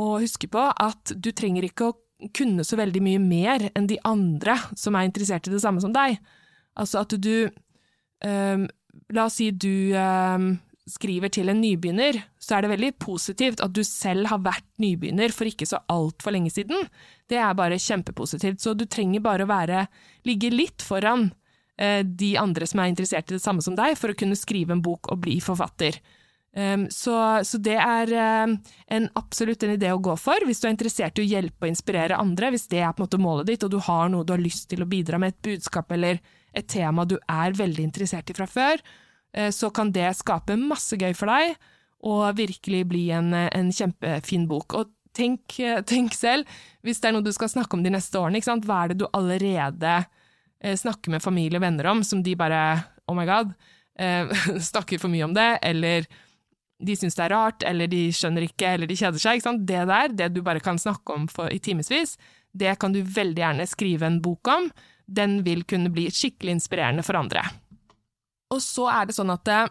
og 0.01 0.21
huske 0.23 0.49
på 0.51 0.63
at 0.71 1.13
du 1.13 1.31
trenger 1.35 1.67
ikke 1.67 1.91
å 1.91 1.97
kunne 2.35 2.65
så 2.67 2.77
veldig 2.79 3.01
mye 3.03 3.21
mer 3.21 3.69
enn 3.73 3.89
de 3.89 3.97
andre 4.07 4.57
som 4.77 4.97
er 4.97 5.07
interessert 5.07 5.47
i 5.47 5.53
det 5.53 5.61
samme 5.63 5.81
som 5.83 5.93
deg. 5.95 6.19
Altså 6.79 7.01
at 7.01 7.15
du 7.17 7.49
um, 8.25 8.67
La 9.11 9.25
oss 9.27 9.37
si 9.39 9.47
du 9.55 9.95
um, 9.95 10.53
skriver 10.87 11.31
til 11.31 11.51
en 11.51 11.59
nybegynner, 11.61 12.17
så 12.39 12.57
er 12.57 12.63
det 12.63 12.71
veldig 12.73 12.91
positivt 12.99 13.61
at 13.63 13.73
du 13.75 13.81
selv 13.87 14.27
har 14.31 14.41
vært 14.43 14.67
nybegynner 14.83 15.31
for 15.35 15.47
ikke 15.47 15.67
så 15.67 15.81
altfor 15.91 16.35
lenge 16.35 16.51
siden. 16.51 16.87
Det 17.31 17.39
er 17.39 17.55
bare 17.57 17.79
kjempepositivt, 17.79 18.59
så 18.63 18.75
du 18.75 18.85
trenger 18.91 19.23
bare 19.23 19.47
å 19.47 19.51
være, 19.51 19.85
ligge 20.27 20.51
litt 20.51 20.83
foran 20.83 21.29
uh, 21.31 22.01
de 22.03 22.33
andre 22.39 22.67
som 22.67 22.83
er 22.83 22.91
interessert 22.91 23.31
i 23.31 23.37
det 23.37 23.43
samme 23.43 23.63
som 23.63 23.77
deg, 23.79 23.95
for 23.99 24.11
å 24.11 24.19
kunne 24.19 24.39
skrive 24.39 24.75
en 24.75 24.83
bok 24.83 25.11
og 25.11 25.23
bli 25.23 25.39
forfatter. 25.43 25.99
Um, 26.51 26.87
så, 26.91 27.39
så, 27.47 27.57
det 27.63 27.77
er 27.79 28.09
um, 28.43 28.57
en, 28.91 29.05
absolutt 29.15 29.61
en 29.63 29.71
idé 29.71 29.87
å 29.93 30.01
gå 30.03 30.17
for 30.19 30.43
hvis 30.43 30.59
du 30.59 30.65
er 30.67 30.73
interessert 30.73 31.15
i 31.15 31.23
å 31.23 31.29
hjelpe 31.29 31.63
og 31.63 31.71
inspirere 31.71 32.17
andre, 32.19 32.49
hvis 32.51 32.67
det 32.67 32.81
er 32.83 32.91
på 32.91 32.99
en 32.99 33.05
måte 33.05 33.19
målet 33.23 33.47
ditt, 33.47 33.63
og 33.63 33.71
du 33.71 33.77
har 33.79 34.09
noe 34.11 34.27
du 34.27 34.33
har 34.35 34.41
lyst 34.41 34.67
til 34.71 34.83
å 34.83 34.89
bidra 34.89 35.19
med, 35.21 35.31
et 35.31 35.45
budskap 35.47 35.93
eller 35.95 36.19
et 36.51 36.67
tema 36.67 37.05
du 37.07 37.15
er 37.31 37.55
veldig 37.55 37.85
interessert 37.87 38.33
i 38.33 38.35
fra 38.35 38.49
før, 38.51 38.83
uh, 39.37 39.47
så 39.55 39.69
kan 39.71 39.93
det 39.95 40.09
skape 40.19 40.57
masse 40.59 40.99
gøy 40.99 41.15
for 41.15 41.31
deg, 41.31 41.55
og 42.03 42.33
virkelig 42.35 42.81
bli 42.89 43.05
en, 43.13 43.29
en 43.31 43.69
kjempefin 43.71 44.47
bok. 44.49 44.75
Og 44.75 44.89
tenk, 45.15 45.55
tenk, 45.91 46.17
selv, 46.17 46.49
hvis 46.83 46.99
det 46.99 47.11
er 47.11 47.15
noe 47.15 47.23
du 47.23 47.31
skal 47.31 47.51
snakke 47.53 47.77
om 47.77 47.85
de 47.85 47.93
neste 47.95 48.19
årene, 48.19 48.41
hva 48.65 48.81
er 48.81 48.91
det 48.91 48.99
du 48.99 49.05
allerede 49.07 49.93
uh, 50.03 50.75
snakker 50.83 51.15
med 51.15 51.23
familie 51.23 51.61
og 51.61 51.63
venner 51.63 51.93
om, 51.93 52.03
som 52.03 52.25
de 52.25 52.35
bare 52.35 52.65
oh 53.07 53.15
my 53.15 53.23
god, 53.29 53.55
uh, 54.03 54.35
snakker 54.71 54.99
for 54.99 55.13
mye 55.13 55.29
om 55.29 55.37
det, 55.37 55.53
eller 55.71 56.11
de 56.81 56.95
syns 56.97 57.17
det 57.17 57.25
er 57.27 57.33
rart, 57.35 57.65
eller 57.67 57.89
de 57.91 58.07
skjønner 58.15 58.47
ikke, 58.47 58.75
eller 58.75 58.89
de 58.89 58.97
kjeder 58.97 59.21
seg. 59.21 59.43
Det 59.67 59.83
der, 59.89 60.13
det 60.17 60.31
du 60.35 60.41
bare 60.45 60.63
kan 60.63 60.79
snakke 60.81 61.15
om 61.15 61.27
for, 61.31 61.51
i 61.53 61.61
timevis, 61.61 62.17
det 62.51 62.73
kan 62.81 62.93
du 62.93 63.01
veldig 63.01 63.43
gjerne 63.43 63.67
skrive 63.69 64.07
en 64.07 64.21
bok 64.23 64.49
om. 64.51 64.71
Den 65.05 65.41
vil 65.45 65.63
kunne 65.67 65.91
bli 65.93 66.07
skikkelig 66.11 66.57
inspirerende 66.57 67.05
for 67.05 67.19
andre. 67.19 67.45
Og 68.51 68.59
så 68.63 68.89
er 68.91 69.07
det 69.07 69.15
sånn 69.15 69.31
at 69.31 69.47
eh, 69.51 69.69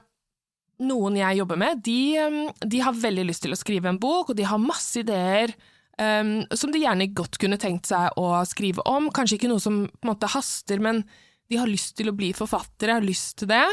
noen 0.88 1.18
jeg 1.20 1.40
jobber 1.42 1.60
med, 1.60 1.82
de, 1.84 2.00
eh, 2.20 2.40
de, 2.64 2.82
har 2.84 2.96
veldig 2.96 3.26
lyst 3.28 3.44
til 3.44 3.54
å 3.54 3.60
skrive 3.60 3.90
en 3.92 4.00
bok, 4.00 4.32
og 4.32 4.38
de 4.38 4.48
har 4.48 4.62
masse 4.62 5.02
ideer 5.02 5.52
um, 6.00 6.40
som 6.56 6.72
de 6.72 6.84
gjerne 6.84 7.10
godt 7.16 7.40
kunne 7.40 7.60
tenkt 7.60 7.90
seg 7.90 8.16
å 8.20 8.32
skrive 8.48 8.84
om. 8.88 9.10
Kanskje 9.14 9.40
ikke 9.40 9.52
noe 9.52 9.62
som 9.62 9.82
på 9.90 10.06
en 10.06 10.12
måte 10.14 10.30
haster, 10.32 10.80
men 10.82 11.04
de 11.50 11.58
har 11.60 11.68
lyst 11.68 11.96
til 11.98 12.10
å 12.10 12.16
bli 12.16 12.32
forfattere, 12.36 13.00
har 13.00 13.06
lyst 13.06 13.40
til 13.42 13.50
det. 13.52 13.66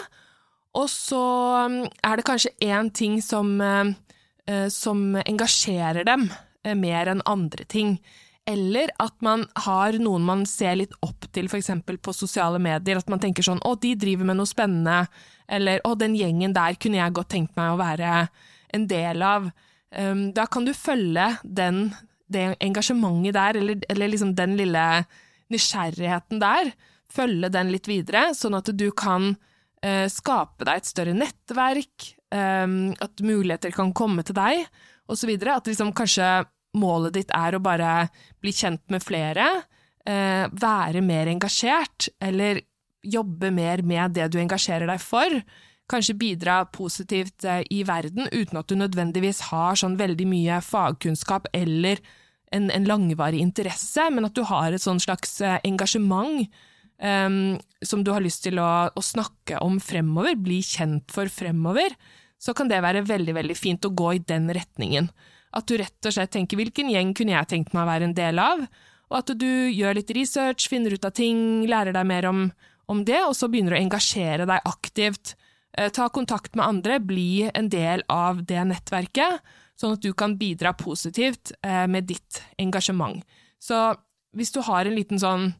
Og 0.78 0.86
så 0.92 1.24
um, 1.66 1.82
er 2.06 2.20
det 2.20 2.28
kanskje 2.28 2.54
én 2.62 2.92
ting 2.94 3.18
som, 3.24 3.50
uh, 3.62 3.90
uh, 4.50 4.68
som 4.74 5.18
engasjerer 5.24 6.06
dem 6.08 6.28
uh, 6.30 6.76
mer 6.78 7.10
enn 7.10 7.24
andre 7.26 7.66
ting. 7.70 7.98
Eller 8.48 8.94
at 9.04 9.16
man 9.26 9.48
har 9.66 9.98
noen 10.00 10.24
man 10.28 10.46
ser 10.48 10.78
litt 10.80 10.94
opp 11.04 11.28
til, 11.36 11.50
f.eks. 11.50 11.72
på 11.84 12.16
sosiale 12.16 12.62
medier. 12.64 13.00
At 13.00 13.10
man 13.12 13.22
tenker 13.24 13.46
sånn 13.46 13.64
'Å, 13.64 13.74
de 13.82 13.96
driver 14.00 14.30
med 14.30 14.40
noe 14.40 14.50
spennende', 14.50 15.08
eller 15.50 15.82
'Å, 15.82 15.96
den 15.98 16.16
gjengen 16.16 16.54
der 16.56 16.78
kunne 16.80 17.02
jeg 17.02 17.16
godt 17.16 17.34
tenkt 17.34 17.58
meg 17.58 17.74
å 17.74 17.82
være 17.82 18.28
en 18.74 18.88
del 18.88 19.26
av'. 19.26 19.50
Um, 19.98 20.32
da 20.36 20.46
kan 20.46 20.68
du 20.68 20.74
følge 20.76 21.40
den, 21.44 21.96
det 22.30 22.54
engasjementet 22.62 23.34
der, 23.34 23.58
eller, 23.58 23.82
eller 23.90 24.14
liksom 24.14 24.36
den 24.36 24.56
lille 24.60 24.86
nysgjerrigheten 25.50 26.40
der. 26.44 26.74
Følge 27.10 27.50
den 27.50 27.72
litt 27.72 27.88
videre, 27.88 28.30
sånn 28.36 28.60
at 28.60 28.70
du 28.76 28.92
kan 28.92 29.32
Eh, 29.32 29.57
skape 30.10 30.66
deg 30.66 30.80
et 30.80 30.90
større 30.90 31.14
nettverk, 31.14 32.08
eh, 32.34 32.68
at 33.00 33.24
muligheter 33.24 33.74
kan 33.76 33.94
komme 33.94 34.26
til 34.26 34.38
deg, 34.38 34.66
osv. 35.08 35.34
At 35.38 35.70
liksom 35.70 35.94
kanskje 35.96 36.46
målet 36.78 37.16
ditt 37.18 37.34
er 37.36 37.56
å 37.56 37.64
bare 37.64 38.10
bli 38.42 38.54
kjent 38.54 38.84
med 38.94 39.04
flere, 39.04 39.64
eh, 40.06 40.48
være 40.52 41.02
mer 41.02 41.28
engasjert, 41.28 42.10
eller 42.22 42.62
jobbe 43.04 43.52
mer 43.52 43.82
med 43.84 44.14
det 44.14 44.32
du 44.32 44.40
engasjerer 44.40 44.88
deg 44.88 45.00
for. 45.00 45.30
Kanskje 45.88 46.18
bidra 46.20 46.66
positivt 46.66 47.46
i 47.72 47.84
verden 47.84 48.28
uten 48.34 48.58
at 48.58 48.68
du 48.68 48.76
nødvendigvis 48.76 49.40
har 49.52 49.76
sånn 49.76 49.96
veldig 49.96 50.28
mye 50.28 50.60
fagkunnskap 50.60 51.48
eller 51.54 52.02
en, 52.52 52.70
en 52.70 52.84
langvarig 52.84 53.40
interesse, 53.40 54.10
men 54.12 54.26
at 54.26 54.36
du 54.36 54.44
har 54.44 54.74
et 54.74 54.84
sånn 54.84 55.00
slags 55.00 55.40
engasjement 55.64 56.44
um, 57.02 57.58
som 57.86 58.04
du 58.04 58.12
har 58.14 58.24
lyst 58.24 58.44
til 58.46 58.60
å, 58.62 58.70
å, 58.90 59.04
snakke 59.04 59.62
om 59.64 59.80
fremover, 59.84 60.38
bli 60.40 60.62
kjent 60.66 61.12
for 61.14 61.32
fremover, 61.32 61.96
så 62.38 62.54
kan 62.58 62.70
det 62.70 62.84
være 62.86 63.06
veldig, 63.08 63.34
veldig 63.38 63.58
fint 63.58 63.86
å 63.86 63.94
gå 63.98 64.14
i 64.18 64.24
den 64.26 64.50
retningen. 64.54 65.10
At 65.58 65.70
du 65.70 65.78
rett 65.80 66.06
og 66.06 66.14
slett 66.14 66.34
tenker 66.36 66.60
hvilken 66.60 66.92
gjeng 66.94 67.16
kunne 67.18 67.34
jeg 67.34 67.50
tenkt 67.50 67.74
meg 67.74 67.86
å 67.86 67.92
være 67.92 68.10
en 68.10 68.18
del 68.18 68.42
av, 68.42 68.66
og 69.08 69.20
at 69.22 69.32
du 69.40 69.50
gjør 69.72 69.98
litt 69.98 70.12
research, 70.16 70.68
finner 70.70 70.94
ut 70.94 71.06
av 71.08 71.16
ting, 71.16 71.66
lærer 71.70 71.96
deg 71.96 72.08
mer 72.10 72.28
om, 72.30 72.48
om 72.92 73.04
det, 73.08 73.22
og 73.24 73.36
så 73.38 73.50
begynner 73.50 73.74
du 73.74 73.80
å 73.80 73.86
engasjere 73.86 74.48
deg 74.50 74.68
aktivt. 74.68 75.38
Eh, 75.78 75.90
ta 75.96 76.10
kontakt 76.14 76.58
med 76.60 76.68
andre, 76.68 77.00
bli 77.00 77.48
en 77.54 77.70
del 77.72 78.04
av 78.12 78.44
det 78.50 78.66
nettverket, 78.68 79.40
sånn 79.80 79.96
at 79.96 80.04
du 80.04 80.12
kan 80.18 80.36
bidra 80.40 80.74
positivt 80.76 81.54
eh, 81.62 81.86
med 81.88 82.10
ditt 82.10 82.42
engasjement. 82.60 83.24
Så 83.64 83.96
hvis 84.36 84.52
du 84.54 84.60
har 84.68 84.86
en 84.86 84.98
liten 84.98 85.22
sånn 85.22 85.54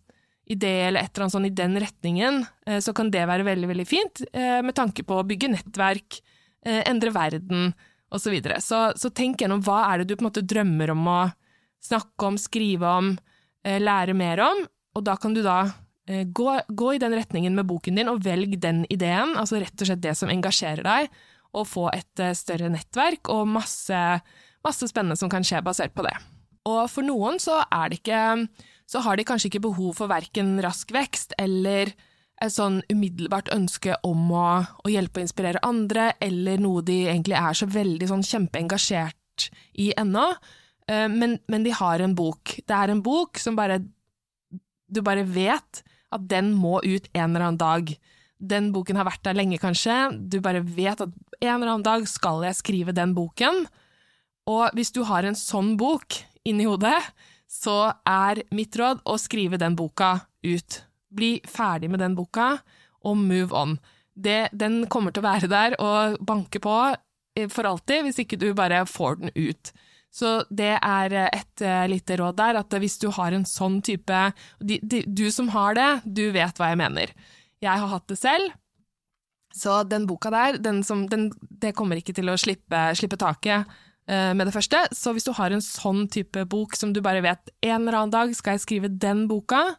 idé 0.48 0.88
eller 0.88 1.04
et 1.04 1.12
eller 1.12 1.26
annet 1.26 1.36
sånn 1.36 1.48
i 1.50 1.54
den 1.56 1.78
retningen, 1.82 2.42
eh, 2.66 2.80
så 2.84 2.94
kan 2.96 3.12
det 3.12 3.26
være 3.28 3.46
veldig, 3.48 3.70
veldig 3.72 3.88
fint, 3.88 4.24
eh, 4.32 4.62
med 4.64 4.76
tanke 4.76 5.04
på 5.08 5.20
å 5.20 5.26
bygge 5.28 5.52
nettverk, 5.54 6.22
eh, 6.66 6.84
endre 6.88 7.12
verden, 7.12 7.74
osv. 8.08 8.24
Så, 8.24 8.32
videre. 8.32 8.62
så 8.62 8.94
Så 8.96 9.12
tenk 9.12 9.42
gjennom 9.42 9.62
hva 9.62 9.92
er 9.92 10.00
det 10.00 10.08
du 10.08 10.16
på 10.16 10.24
en 10.24 10.32
måte 10.32 10.48
drømmer 10.48 10.92
om 10.92 11.08
å 11.12 11.34
snakke 11.84 12.24
om, 12.24 12.38
skrive 12.38 12.88
om, 12.88 13.18
lære 13.66 14.16
mer 14.16 14.40
om, 14.40 14.62
og 14.96 15.04
da 15.04 15.18
kan 15.18 15.34
du 15.34 15.42
da 15.44 15.74
gå, 16.08 16.62
gå 16.72 16.94
i 16.96 17.00
den 17.04 17.12
retningen 17.12 17.54
med 17.54 17.68
boken 17.68 17.96
din, 18.00 18.08
og 18.08 18.24
velg 18.24 18.56
den 18.62 18.86
ideen, 18.90 19.36
altså 19.36 19.60
rett 19.60 19.76
og 19.76 19.88
slett 19.90 20.02
det 20.02 20.16
som 20.16 20.30
engasjerer 20.30 20.84
deg, 20.88 21.10
og 21.54 21.68
få 21.68 21.90
et 21.92 22.24
større 22.34 22.70
nettverk 22.72 23.28
og 23.28 23.44
masse, 23.48 24.22
masse 24.64 24.88
spennende 24.88 25.20
som 25.20 25.28
kan 25.28 25.44
skje 25.44 25.60
basert 25.62 25.94
på 25.94 26.08
det. 26.08 26.16
Og 26.64 26.88
for 26.88 27.04
noen 27.04 27.44
så 27.44 27.60
er 27.68 27.92
det 27.92 28.00
ikke 28.00 28.48
så 28.88 29.04
har 29.04 29.18
de 29.20 29.26
kanskje 29.28 29.52
ikke 29.52 29.66
behov 29.68 29.98
for 30.00 30.12
verken 30.12 30.56
rask 30.64 30.92
vekst 30.96 31.36
eller 31.42 31.92
et 32.38 32.54
sånn 32.54 32.80
umiddelbart 32.92 33.50
ønske 33.54 33.96
om 34.06 34.30
å, 34.32 34.46
å, 34.62 34.88
hjelpe 34.92 35.22
og 35.22 35.26
inspirere 35.26 35.64
andre, 35.66 36.12
eller 36.22 36.62
noe 36.62 36.84
de 36.86 37.02
egentlig 37.08 37.38
er 37.40 37.58
så 37.58 37.68
veldig 37.70 38.10
sånn 38.12 38.26
kjempeengasjert 38.26 39.48
i 39.82 39.90
ennå, 39.98 40.28
eh, 40.90 41.08
men, 41.10 41.38
men, 41.50 41.66
de 41.66 41.74
har 41.76 42.04
en 42.04 42.14
bok. 42.18 42.60
Det 42.62 42.78
er 42.78 42.94
en 42.94 43.04
bok 43.06 43.42
som 43.42 43.58
bare 43.58 43.82
Du 44.88 45.02
bare 45.04 45.26
vet 45.28 45.82
at 46.16 46.30
den 46.32 46.54
må 46.56 46.78
ut 46.80 47.10
en 47.12 47.34
eller 47.34 47.44
annen 47.44 47.58
dag. 47.60 47.90
Den 48.40 48.70
boken 48.72 48.96
har 48.96 49.04
vært 49.10 49.26
der 49.26 49.36
lenge, 49.36 49.58
kanskje. 49.60 50.14
Du 50.16 50.40
bare 50.40 50.62
vet 50.62 51.02
at 51.04 51.12
en 51.42 51.58
eller 51.58 51.74
annen 51.74 51.84
dag 51.84 52.06
skal 52.08 52.46
jeg 52.48 52.56
skrive 52.56 52.96
den 52.96 53.12
boken. 53.18 53.66
Og 54.48 54.72
hvis 54.78 54.94
du 54.96 55.02
har 55.04 55.28
en 55.28 55.36
sånn 55.36 55.76
bok 55.76 56.22
inni 56.48 56.64
hodet, 56.70 57.02
så 57.48 57.94
er 58.08 58.44
mitt 58.56 58.76
råd 58.78 59.04
å 59.08 59.16
skrive 59.20 59.60
den 59.60 59.76
boka 59.80 60.20
ut. 60.44 60.82
Bli 61.10 61.38
ferdig 61.48 61.90
med 61.92 62.04
den 62.04 62.16
boka, 62.18 62.58
og 63.08 63.18
move 63.18 63.56
on. 63.56 63.78
Det, 64.14 64.50
den 64.52 64.86
kommer 64.92 65.14
til 65.14 65.24
å 65.24 65.30
være 65.30 65.50
der 65.52 65.76
og 65.80 66.18
banke 66.26 66.60
på 66.60 66.78
for 67.54 67.70
alltid, 67.70 68.08
hvis 68.08 68.24
ikke 68.24 68.40
du 68.42 68.50
bare 68.58 68.82
får 68.90 69.20
den 69.22 69.34
ut. 69.36 69.72
Så 70.14 70.40
det 70.50 70.74
er 70.82 71.14
et 71.28 71.62
uh, 71.62 71.86
lite 71.90 72.18
råd 72.18 72.38
der, 72.40 72.58
at 72.58 72.78
hvis 72.82 72.98
du 72.98 73.10
har 73.14 73.36
en 73.36 73.46
sånn 73.46 73.82
type 73.86 74.22
Du 74.58 75.28
som 75.32 75.52
har 75.54 75.76
det, 75.78 75.90
du 76.06 76.32
vet 76.34 76.58
hva 76.58 76.72
jeg 76.72 76.80
mener. 76.82 77.14
Jeg 77.62 77.84
har 77.84 77.92
hatt 77.92 78.08
det 78.10 78.18
selv, 78.18 78.56
så 79.54 79.82
den 79.88 80.08
boka 80.10 80.32
der, 80.34 80.58
den 80.62 80.84
som, 80.86 81.06
den, 81.10 81.30
det 81.50 81.76
kommer 81.78 81.98
ikke 81.98 82.16
til 82.18 82.30
å 82.30 82.38
slippe, 82.38 82.82
slippe 82.98 83.18
taket 83.18 83.70
med 84.08 84.48
det 84.48 84.54
første. 84.56 84.80
Så 84.96 85.12
hvis 85.12 85.26
du 85.28 85.34
har 85.36 85.52
en 85.52 85.64
sånn 85.64 86.06
type 86.08 86.46
bok 86.48 86.78
som 86.80 86.94
du 86.96 87.02
bare 87.04 87.20
vet 87.26 87.50
en 87.60 87.82
eller 87.82 87.98
annen 87.98 88.14
dag 88.14 88.30
skal 88.38 88.56
jeg 88.56 88.64
skrive 88.64 88.90
den 88.90 89.26
boka, 89.28 89.76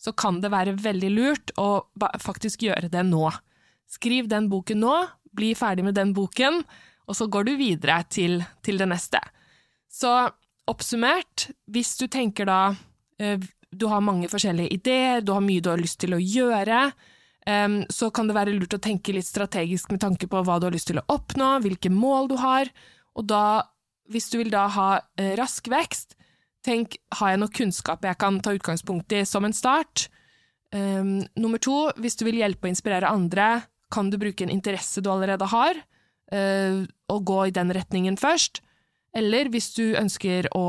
så 0.00 0.12
kan 0.16 0.40
det 0.40 0.50
være 0.52 0.78
veldig 0.80 1.10
lurt 1.12 1.52
å 1.60 1.82
faktisk 2.20 2.64
gjøre 2.64 2.88
det 2.92 3.02
nå. 3.08 3.26
Skriv 3.90 4.30
den 4.30 4.48
boken 4.52 4.80
nå, 4.80 4.94
bli 5.36 5.52
ferdig 5.58 5.84
med 5.84 5.96
den 5.98 6.14
boken, 6.16 6.62
og 7.10 7.16
så 7.18 7.26
går 7.30 7.48
du 7.48 7.54
videre 7.58 8.00
til, 8.08 8.40
til 8.64 8.80
det 8.80 8.88
neste. 8.88 9.20
Så 9.90 10.12
oppsummert, 10.70 11.50
hvis 11.68 11.96
du 12.00 12.06
tenker 12.08 12.48
da 12.48 12.60
eh, 13.20 13.42
du 13.70 13.86
har 13.90 14.02
mange 14.02 14.30
forskjellige 14.30 14.72
ideer, 14.78 15.24
du 15.24 15.34
har 15.34 15.44
mye 15.44 15.62
du 15.62 15.72
har 15.72 15.82
lyst 15.82 16.00
til 16.02 16.14
å 16.16 16.22
gjøre, 16.22 16.84
eh, 17.50 17.68
så 17.90 18.10
kan 18.14 18.30
det 18.30 18.38
være 18.38 18.54
lurt 18.56 18.78
å 18.78 18.82
tenke 18.82 19.14
litt 19.16 19.28
strategisk 19.28 19.92
med 19.92 20.00
tanke 20.06 20.30
på 20.30 20.44
hva 20.46 20.60
du 20.60 20.68
har 20.70 20.76
lyst 20.76 20.92
til 20.92 21.02
å 21.02 21.06
oppnå, 21.12 21.58
hvilke 21.66 21.92
mål 21.92 22.30
du 22.32 22.38
har, 22.40 22.72
og 23.18 23.26
da, 23.30 23.44
hvis 24.10 24.30
du 24.32 24.38
vil 24.40 24.52
da 24.52 24.66
ha 24.70 24.88
eh, 25.18 25.34
rask 25.38 25.68
vekst, 25.70 26.16
tenk 26.66 26.98
har 27.18 27.32
jeg 27.32 27.40
noe 27.40 27.54
kunnskap 27.56 28.04
jeg 28.04 28.18
kan 28.20 28.38
ta 28.44 28.52
utgangspunkt 28.56 29.12
i 29.16 29.24
som 29.28 29.46
en 29.46 29.56
start? 29.56 30.08
Um, 30.70 31.24
nummer 31.34 31.58
to, 31.58 31.88
hvis 31.98 32.14
du 32.20 32.26
vil 32.28 32.38
hjelpe 32.38 32.68
og 32.68 32.74
inspirere 32.74 33.10
andre, 33.10 33.64
kan 33.90 34.10
du 34.10 34.20
bruke 34.20 34.44
en 34.46 34.52
interesse 34.52 35.02
du 35.02 35.10
allerede 35.10 35.48
har, 35.50 35.78
uh, 36.30 36.84
og 37.10 37.24
gå 37.26 37.38
i 37.48 37.54
den 37.54 37.72
retningen 37.74 38.18
først. 38.20 38.62
Eller 39.16 39.50
hvis 39.50 39.72
du 39.74 39.96
ønsker 39.98 40.46
å 40.54 40.66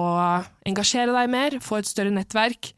engasjere 0.66 1.14
deg 1.14 1.30
mer, 1.30 1.60
få 1.62 1.82
et 1.82 1.90
større 1.90 2.14
nettverk, 2.14 2.72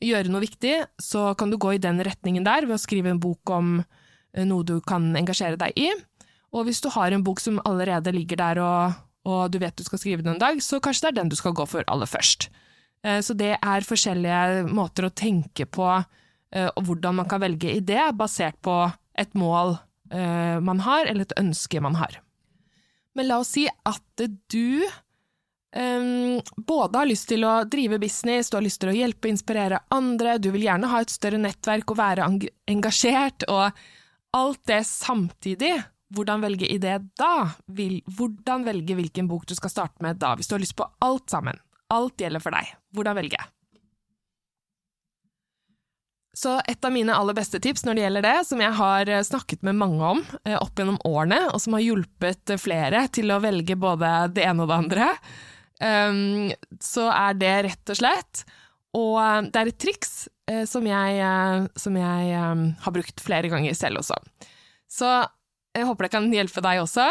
gjøre 0.00 0.32
noe 0.32 0.40
viktig, 0.46 0.78
så 0.96 1.34
kan 1.36 1.52
du 1.52 1.58
gå 1.60 1.74
i 1.76 1.82
den 1.82 2.00
retningen 2.04 2.46
der 2.46 2.64
ved 2.64 2.78
å 2.78 2.80
skrive 2.80 3.12
en 3.12 3.20
bok 3.20 3.52
om 3.52 3.74
eh, 3.82 4.46
noe 4.48 4.64
du 4.64 4.78
kan 4.80 5.10
engasjere 5.18 5.60
deg 5.60 5.76
i. 5.76 5.90
Og 6.56 6.64
hvis 6.66 6.80
du 6.80 6.88
har 6.94 7.12
en 7.12 7.24
bok 7.26 7.42
som 7.42 7.60
allerede 7.68 8.14
ligger 8.16 8.40
der 8.40 8.62
og, 8.64 8.96
og 9.30 9.52
du 9.54 9.60
vet 9.62 9.76
du 9.78 9.84
skal 9.86 10.02
skrive 10.02 10.24
den 10.24 10.34
en 10.34 10.42
dag, 10.42 10.62
så 10.64 10.80
kanskje 10.82 11.06
det 11.06 11.12
er 11.12 11.18
den 11.20 11.32
du 11.32 11.38
skal 11.38 11.54
gå 11.56 11.66
for 11.70 11.86
aller 11.90 12.10
først. 12.10 12.48
Eh, 13.06 13.20
så 13.24 13.36
det 13.38 13.54
er 13.56 13.86
forskjellige 13.86 14.66
måter 14.70 15.08
å 15.08 15.14
tenke 15.14 15.66
på 15.66 15.86
eh, 15.94 16.68
og 16.68 16.82
hvordan 16.88 17.22
man 17.22 17.30
kan 17.30 17.42
velge 17.44 17.76
idé 17.78 18.02
basert 18.16 18.58
på 18.64 18.82
et 19.20 19.38
mål 19.38 19.78
man 20.10 20.80
har, 20.82 21.06
eller 21.06 21.22
et 21.22 21.36
ønske 21.38 21.78
man 21.78 21.94
har. 21.94 22.16
Men 23.14 23.28
la 23.28 23.36
oss 23.38 23.52
si 23.54 23.62
at 23.70 24.24
du 24.50 24.82
Um, 25.70 26.40
både 26.56 26.98
har 26.98 27.06
lyst 27.06 27.28
til 27.30 27.44
å 27.46 27.60
drive 27.70 28.00
business, 28.02 28.48
du 28.50 28.56
har 28.56 28.64
lyst 28.64 28.80
til 28.82 28.90
å 28.90 28.96
hjelpe 28.96 29.28
og 29.28 29.36
inspirere 29.36 29.78
andre, 29.94 30.34
du 30.42 30.48
vil 30.50 30.64
gjerne 30.66 30.90
ha 30.90 30.98
et 31.04 31.12
større 31.12 31.38
nettverk 31.38 31.92
og 31.92 32.00
være 32.00 32.26
engasjert, 32.70 33.46
og 33.46 33.70
alt 34.34 34.62
det 34.66 34.80
samtidig. 34.88 35.76
Hvordan 36.10 36.42
velge 36.42 36.66
idé 36.66 36.96
da? 37.18 37.52
Vil, 37.70 38.00
hvordan 38.10 38.66
velge 38.66 38.96
hvilken 38.98 39.30
bok 39.30 39.46
du 39.46 39.54
skal 39.54 39.70
starte 39.70 40.02
med 40.02 40.18
da, 40.22 40.34
hvis 40.36 40.50
du 40.50 40.56
har 40.56 40.62
lyst 40.62 40.78
på 40.78 40.88
alt 41.06 41.30
sammen? 41.30 41.60
Alt 41.90 42.22
gjelder 42.22 42.42
for 42.42 42.54
deg. 42.54 42.70
Hvordan 42.94 43.18
velge? 43.18 43.40
Så 46.40 46.56
et 46.70 46.84
av 46.86 46.92
mine 46.94 47.14
aller 47.14 47.34
beste 47.36 47.58
tips 47.62 47.82
når 47.84 47.96
det 47.96 48.04
gjelder 48.04 48.24
det, 48.24 48.36
som 48.46 48.60
jeg 48.62 48.74
har 48.78 49.10
snakket 49.26 49.64
med 49.66 49.78
mange 49.78 50.12
om 50.14 50.20
eh, 50.46 50.56
opp 50.56 50.78
gjennom 50.78 51.00
årene, 51.06 51.40
og 51.50 51.58
som 51.62 51.74
har 51.76 51.84
hjulpet 51.84 52.54
flere 52.62 53.04
til 53.12 53.34
å 53.34 53.40
velge 53.42 53.76
både 53.78 54.12
det 54.36 54.46
ene 54.46 54.64
og 54.64 54.70
det 54.70 54.78
andre, 54.78 55.08
um, 55.82 56.46
så 56.82 57.08
er 57.10 57.36
det 57.38 57.54
rett 57.66 57.92
og 57.92 57.98
slett 57.98 58.44
Og 58.98 59.18
eh, 59.22 59.50
det 59.50 59.60
er 59.60 59.72
et 59.72 59.82
triks 59.86 60.14
som 60.66 60.82
jeg, 60.82 61.26
som 61.78 61.94
jeg 61.94 62.30
um, 62.42 62.62
har 62.82 62.94
brukt 62.96 63.20
flere 63.22 63.46
ganger 63.46 63.76
selv 63.78 64.00
også. 64.00 64.16
Så 64.90 65.06
jeg 65.76 65.86
håper 65.86 66.06
det 66.06 66.14
kan 66.14 66.30
hjelpe 66.32 66.62
deg 66.64 66.82
også. 66.82 67.06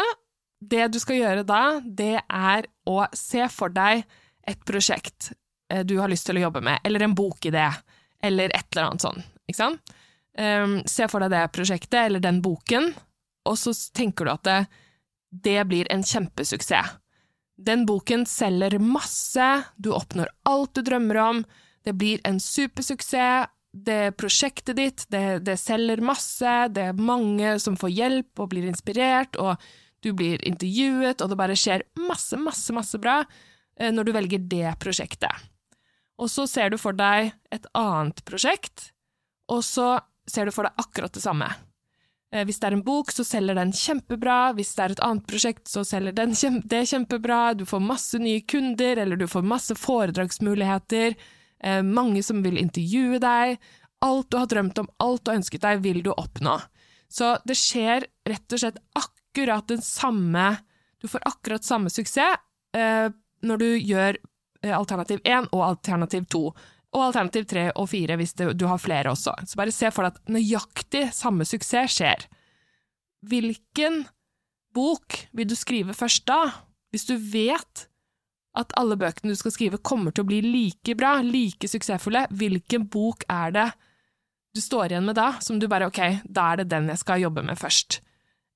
Det 0.60 0.88
du 0.92 0.98
skal 1.00 1.20
gjøre 1.20 1.44
da, 1.48 1.62
det 1.84 2.18
er 2.20 2.68
å 2.88 3.04
se 3.16 3.46
for 3.52 3.72
deg 3.72 4.04
et 4.48 4.64
prosjekt 4.68 5.30
uh, 5.72 5.82
du 5.84 5.96
har 6.00 6.10
lyst 6.12 6.28
til 6.28 6.40
å 6.40 6.46
jobbe 6.46 6.62
med, 6.64 6.82
eller 6.84 7.06
en 7.06 7.16
bokidé, 7.16 7.68
eller 8.22 8.52
et 8.52 8.66
eller 8.72 8.90
annet 8.90 9.06
sånn. 9.06 9.22
Ikke 9.48 9.60
sant? 9.62 9.94
Um, 10.38 10.80
se 10.88 11.08
for 11.10 11.24
deg 11.24 11.32
det 11.32 11.46
prosjektet, 11.56 12.02
eller 12.04 12.22
den 12.22 12.42
boken, 12.44 12.92
og 13.48 13.56
så 13.58 13.72
tenker 13.96 14.28
du 14.28 14.34
at 14.34 14.44
det, 14.46 14.58
det 15.30 15.60
blir 15.68 15.88
en 15.92 16.04
kjempesuksess. 16.06 16.98
Den 17.60 17.82
boken 17.84 18.22
selger 18.24 18.78
masse, 18.80 19.46
du 19.76 19.90
oppnår 19.92 20.30
alt 20.48 20.78
du 20.78 20.80
drømmer 20.86 21.18
om, 21.20 21.42
det 21.84 21.92
blir 22.00 22.20
en 22.24 22.38
supersuksess, 22.40 23.50
det 23.72 24.16
prosjektet 24.18 24.76
ditt, 24.76 25.04
det, 25.08 25.40
det, 25.46 25.56
selger 25.60 26.02
masse, 26.02 26.54
det 26.74 26.88
er 26.90 26.98
mange 26.98 27.54
som 27.62 27.78
får 27.78 27.92
hjelp 27.94 28.42
og 28.42 28.50
blir 28.50 28.66
inspirert, 28.66 29.38
og 29.38 29.60
du 30.02 30.12
blir 30.16 30.42
intervjuet, 30.48 31.20
og 31.20 31.30
det 31.30 31.38
bare 31.38 31.58
skjer 31.58 31.86
masse, 32.08 32.38
masse, 32.40 32.74
masse 32.74 32.98
bra 32.98 33.20
eh, 33.22 33.92
når 33.92 34.08
du 34.08 34.12
velger 34.16 34.46
det 34.50 34.74
prosjektet. 34.82 35.48
Og 36.20 36.28
så 36.32 36.46
ser 36.50 36.72
du 36.72 36.78
for 36.80 36.96
deg 36.96 37.32
et 37.54 37.66
annet 37.78 38.24
prosjekt, 38.28 38.90
og 39.50 39.62
så 39.64 39.98
ser 40.28 40.48
du 40.48 40.54
for 40.54 40.66
deg 40.66 40.80
akkurat 40.80 41.14
det 41.14 41.22
samme. 41.22 41.48
Eh, 42.34 42.44
hvis 42.46 42.60
det 42.62 42.70
er 42.70 42.76
en 42.78 42.86
bok, 42.86 43.12
så 43.14 43.24
selger 43.26 43.58
den 43.58 43.74
kjempebra, 43.76 44.38
hvis 44.58 44.74
det 44.76 44.84
er 44.84 44.96
et 44.96 45.04
annet 45.06 45.26
prosjekt, 45.30 45.66
så 45.70 45.84
selger 45.86 46.16
den 46.16 46.34
kjempe, 46.38 46.66
det 46.70 46.86
kjempebra, 46.90 47.42
du 47.54 47.64
får 47.68 47.82
masse 47.84 48.18
nye 48.22 48.42
kunder, 48.50 48.98
eller 49.04 49.20
du 49.20 49.28
får 49.30 49.46
masse 49.46 49.78
foredragsmuligheter, 49.78 51.16
mange 51.84 52.22
som 52.24 52.40
vil 52.44 52.56
intervjue 52.56 53.18
deg, 53.20 53.58
alt 54.00 54.30
du 54.32 54.38
har 54.40 54.48
drømt 54.48 54.78
om, 54.80 54.88
alt 55.02 55.24
du 55.24 55.30
har 55.32 55.40
ønsket 55.40 55.64
deg, 55.64 55.82
vil 55.84 56.00
du 56.04 56.10
oppnå. 56.14 56.56
Så 57.10 57.34
det 57.44 57.58
skjer 57.58 58.06
rett 58.28 58.54
og 58.54 58.62
slett 58.62 58.78
akkurat 58.96 59.66
den 59.68 59.82
samme 59.82 60.56
Du 61.00 61.08
får 61.08 61.22
akkurat 61.24 61.64
samme 61.64 61.90
suksess 61.90 62.36
eh, 62.76 63.08
når 63.40 63.60
du 63.60 63.68
gjør 63.78 64.18
eh, 64.62 64.74
alternativ 64.76 65.22
1 65.24 65.48
og 65.56 65.62
alternativ 65.64 66.26
2 66.30 66.42
og 66.90 67.04
alternativ 67.04 67.46
tre 67.48 67.68
og 67.78 67.86
fire 67.88 68.16
hvis 68.18 68.34
du 68.34 68.64
har 68.66 68.80
flere 68.82 69.12
også. 69.12 69.32
Så 69.46 69.58
bare 69.58 69.72
se 69.74 69.88
for 69.94 70.04
deg 70.04 70.16
at 70.18 70.32
nøyaktig 70.34 71.04
samme 71.14 71.46
suksess 71.46 72.00
skjer. 72.00 72.24
Hvilken 73.30 74.02
bok 74.74 75.20
vil 75.36 75.48
du 75.48 75.54
skrive 75.58 75.94
først 75.94 76.26
da, 76.28 76.40
hvis 76.90 77.06
du 77.06 77.14
vet 77.16 77.86
at 78.58 78.72
alle 78.78 78.96
bøkene 78.98 79.34
du 79.34 79.38
skal 79.38 79.54
skrive 79.54 79.78
kommer 79.86 80.14
til 80.14 80.24
å 80.24 80.30
bli 80.30 80.40
like 80.42 80.96
bra, 80.98 81.18
like 81.22 81.68
suksessfulle, 81.70 82.26
hvilken 82.34 82.88
bok 82.90 83.24
er 83.30 83.54
det 83.54 83.68
du 84.54 84.60
står 84.62 84.90
igjen 84.90 85.06
med 85.06 85.14
da, 85.18 85.36
som 85.42 85.60
du 85.62 85.68
bare 85.70 85.86
ok, 85.90 86.00
da 86.26 86.50
er 86.52 86.62
det 86.62 86.70
den 86.72 86.88
jeg 86.90 87.02
skal 87.04 87.22
jobbe 87.22 87.44
med 87.46 87.58
først? 87.60 88.00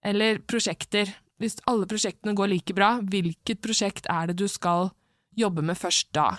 Eller 0.04 0.40
prosjekter. 0.42 1.12
Hvis 1.38 1.61
alle 1.70 1.87
prosjektene 1.90 2.35
går 2.37 2.50
like 2.50 2.74
bra, 2.74 2.96
hvilket 3.02 3.62
prosjekt 3.62 4.09
er 4.11 4.30
det 4.30 4.38
du 4.42 4.48
skal 4.50 4.90
jobbe 5.38 5.62
med 5.66 5.78
først 5.78 6.11
da? 6.16 6.33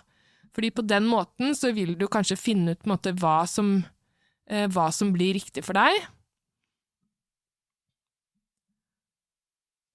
Fordi 0.55 0.71
på 0.75 0.83
den 0.87 1.07
måten 1.07 1.55
så 1.55 1.71
vil 1.75 1.95
du 1.99 2.07
kanskje 2.11 2.39
finne 2.39 2.75
ut 2.75 2.87
måte, 2.87 3.11
hva, 3.19 3.43
som, 3.47 3.85
eh, 4.47 4.67
hva 4.71 4.87
som 4.91 5.11
blir 5.15 5.35
riktig 5.35 5.63
for 5.67 5.75
deg, 5.75 6.03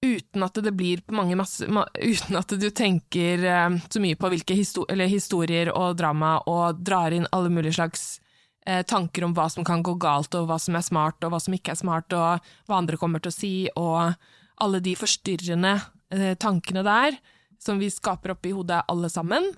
uten 0.01 0.43
at 0.43 0.57
det 0.65 0.73
blir 0.73 1.03
mange 1.13 1.37
masse 1.37 1.67
Uten 1.67 2.39
at 2.39 2.55
du 2.57 2.69
tenker 2.71 3.45
eh, 3.45 3.77
så 3.91 4.03
mye 4.03 4.17
på 4.17 4.31
hvilke 4.33 4.57
histori 4.57 5.09
historier 5.11 5.73
og 5.75 5.99
drama 6.01 6.39
og 6.49 6.81
drar 6.81 7.13
inn 7.13 7.29
alle 7.33 7.53
mulige 7.53 7.77
slags 7.77 8.21
eh, 8.67 8.83
tanker 8.83 9.27
om 9.27 9.35
hva 9.37 9.49
som 9.53 9.67
kan 9.67 9.85
gå 9.85 9.95
galt, 10.01 10.35
og 10.35 10.49
hva 10.49 10.59
som 10.61 10.77
er 10.79 10.87
smart, 10.87 11.21
og 11.25 11.35
hva 11.35 11.41
som 11.43 11.57
ikke 11.57 11.75
er 11.75 11.81
smart, 11.83 12.13
og 12.17 12.53
hva 12.69 12.79
andre 12.81 13.01
kommer 13.01 13.21
til 13.21 13.33
å 13.33 13.37
si, 13.37 13.55
og 13.77 14.15
alle 14.61 14.81
de 14.85 14.97
forstyrrende 14.97 15.75
eh, 16.13 16.33
tankene 16.41 16.85
der 16.87 17.21
som 17.61 17.81
vi 17.81 17.91
skaper 17.93 18.33
oppi 18.37 18.55
hodet 18.57 18.87
alle 18.89 19.11
sammen. 19.13 19.51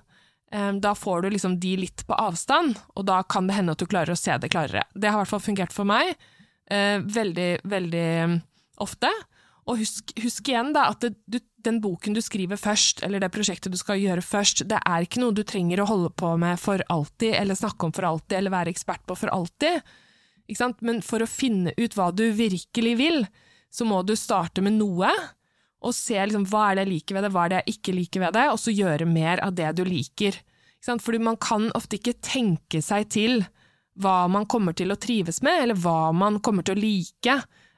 Da 0.53 0.91
får 0.93 1.23
du 1.23 1.27
liksom 1.31 1.55
de 1.57 1.71
litt 1.79 2.03
på 2.05 2.13
avstand, 2.13 2.75
og 2.93 3.07
da 3.07 3.23
kan 3.25 3.47
det 3.47 3.55
hende 3.55 3.73
at 3.73 3.79
du 3.81 3.87
klarer 3.89 4.13
å 4.13 4.19
se 4.19 4.35
det 4.37 4.51
klarere. 4.53 4.83
Det 4.93 5.07
har 5.07 5.15
i 5.15 5.21
hvert 5.23 5.31
fall 5.31 5.41
fungert 5.41 5.73
for 5.73 5.87
meg 5.89 6.11
veldig, 6.69 7.47
veldig 7.71 8.03
mm, 8.29 8.35
ofte. 8.85 9.09
Og 9.69 9.79
husk, 9.79 10.11
husk 10.19 10.49
igjen 10.51 10.73
da, 10.75 10.89
at 10.91 11.05
det, 11.05 11.13
du, 11.25 11.37
den 11.63 11.79
boken 11.83 12.15
du 12.15 12.21
skriver 12.23 12.59
først, 12.59 13.03
eller 13.05 13.23
det 13.23 13.31
prosjektet 13.31 13.71
du 13.71 13.79
skal 13.79 14.01
gjøre 14.01 14.23
først, 14.25 14.65
det 14.67 14.79
er 14.83 15.05
ikke 15.05 15.21
noe 15.23 15.35
du 15.35 15.43
trenger 15.47 15.79
å 15.83 15.87
holde 15.87 16.11
på 16.19 16.33
med 16.41 16.59
for 16.59 16.83
alltid, 16.91 17.37
eller 17.39 17.59
snakke 17.59 17.87
om 17.87 17.93
for 17.95 18.07
alltid, 18.09 18.37
eller 18.41 18.55
være 18.57 18.73
ekspert 18.73 19.05
på 19.07 19.17
for 19.21 19.31
alltid. 19.31 19.79
Men 20.83 20.99
for 21.05 21.23
å 21.23 21.29
finne 21.29 21.71
ut 21.79 21.95
hva 21.95 22.09
du 22.11 22.25
virkelig 22.35 22.97
vil, 22.99 23.23
så 23.73 23.87
må 23.87 24.01
du 24.03 24.17
starte 24.19 24.61
med 24.61 24.75
noe, 24.81 25.09
og 25.83 25.95
se 25.95 26.15
liksom, 26.15 26.45
hva 26.47 26.69
er 26.69 26.77
det 26.77 26.85
jeg 26.85 26.93
liker 26.93 27.17
ved 27.17 27.25
det, 27.25 27.31
hva 27.35 27.45
er 27.45 27.51
det 27.51 27.61
jeg 27.61 27.77
ikke 27.77 27.95
liker 27.97 28.23
ved 28.23 28.35
det, 28.37 28.43
og 28.51 28.59
så 28.61 28.71
gjøre 28.71 29.07
mer 29.09 29.41
av 29.43 29.55
det 29.55 29.71
du 29.79 29.83
liker. 29.87 30.37
Fordi 30.83 31.19
man 31.23 31.39
kan 31.39 31.69
ofte 31.75 31.97
ikke 31.99 32.19
tenke 32.23 32.83
seg 32.83 33.09
til 33.15 33.43
hva 34.03 34.23
man 34.31 34.47
kommer 34.49 34.75
til 34.75 34.91
å 34.91 34.99
trives 34.99 35.41
med, 35.45 35.63
eller 35.63 35.79
hva 35.79 36.11
man 36.15 36.39
kommer 36.43 36.65
til 36.67 36.75
å 36.75 36.83
like, 36.83 37.35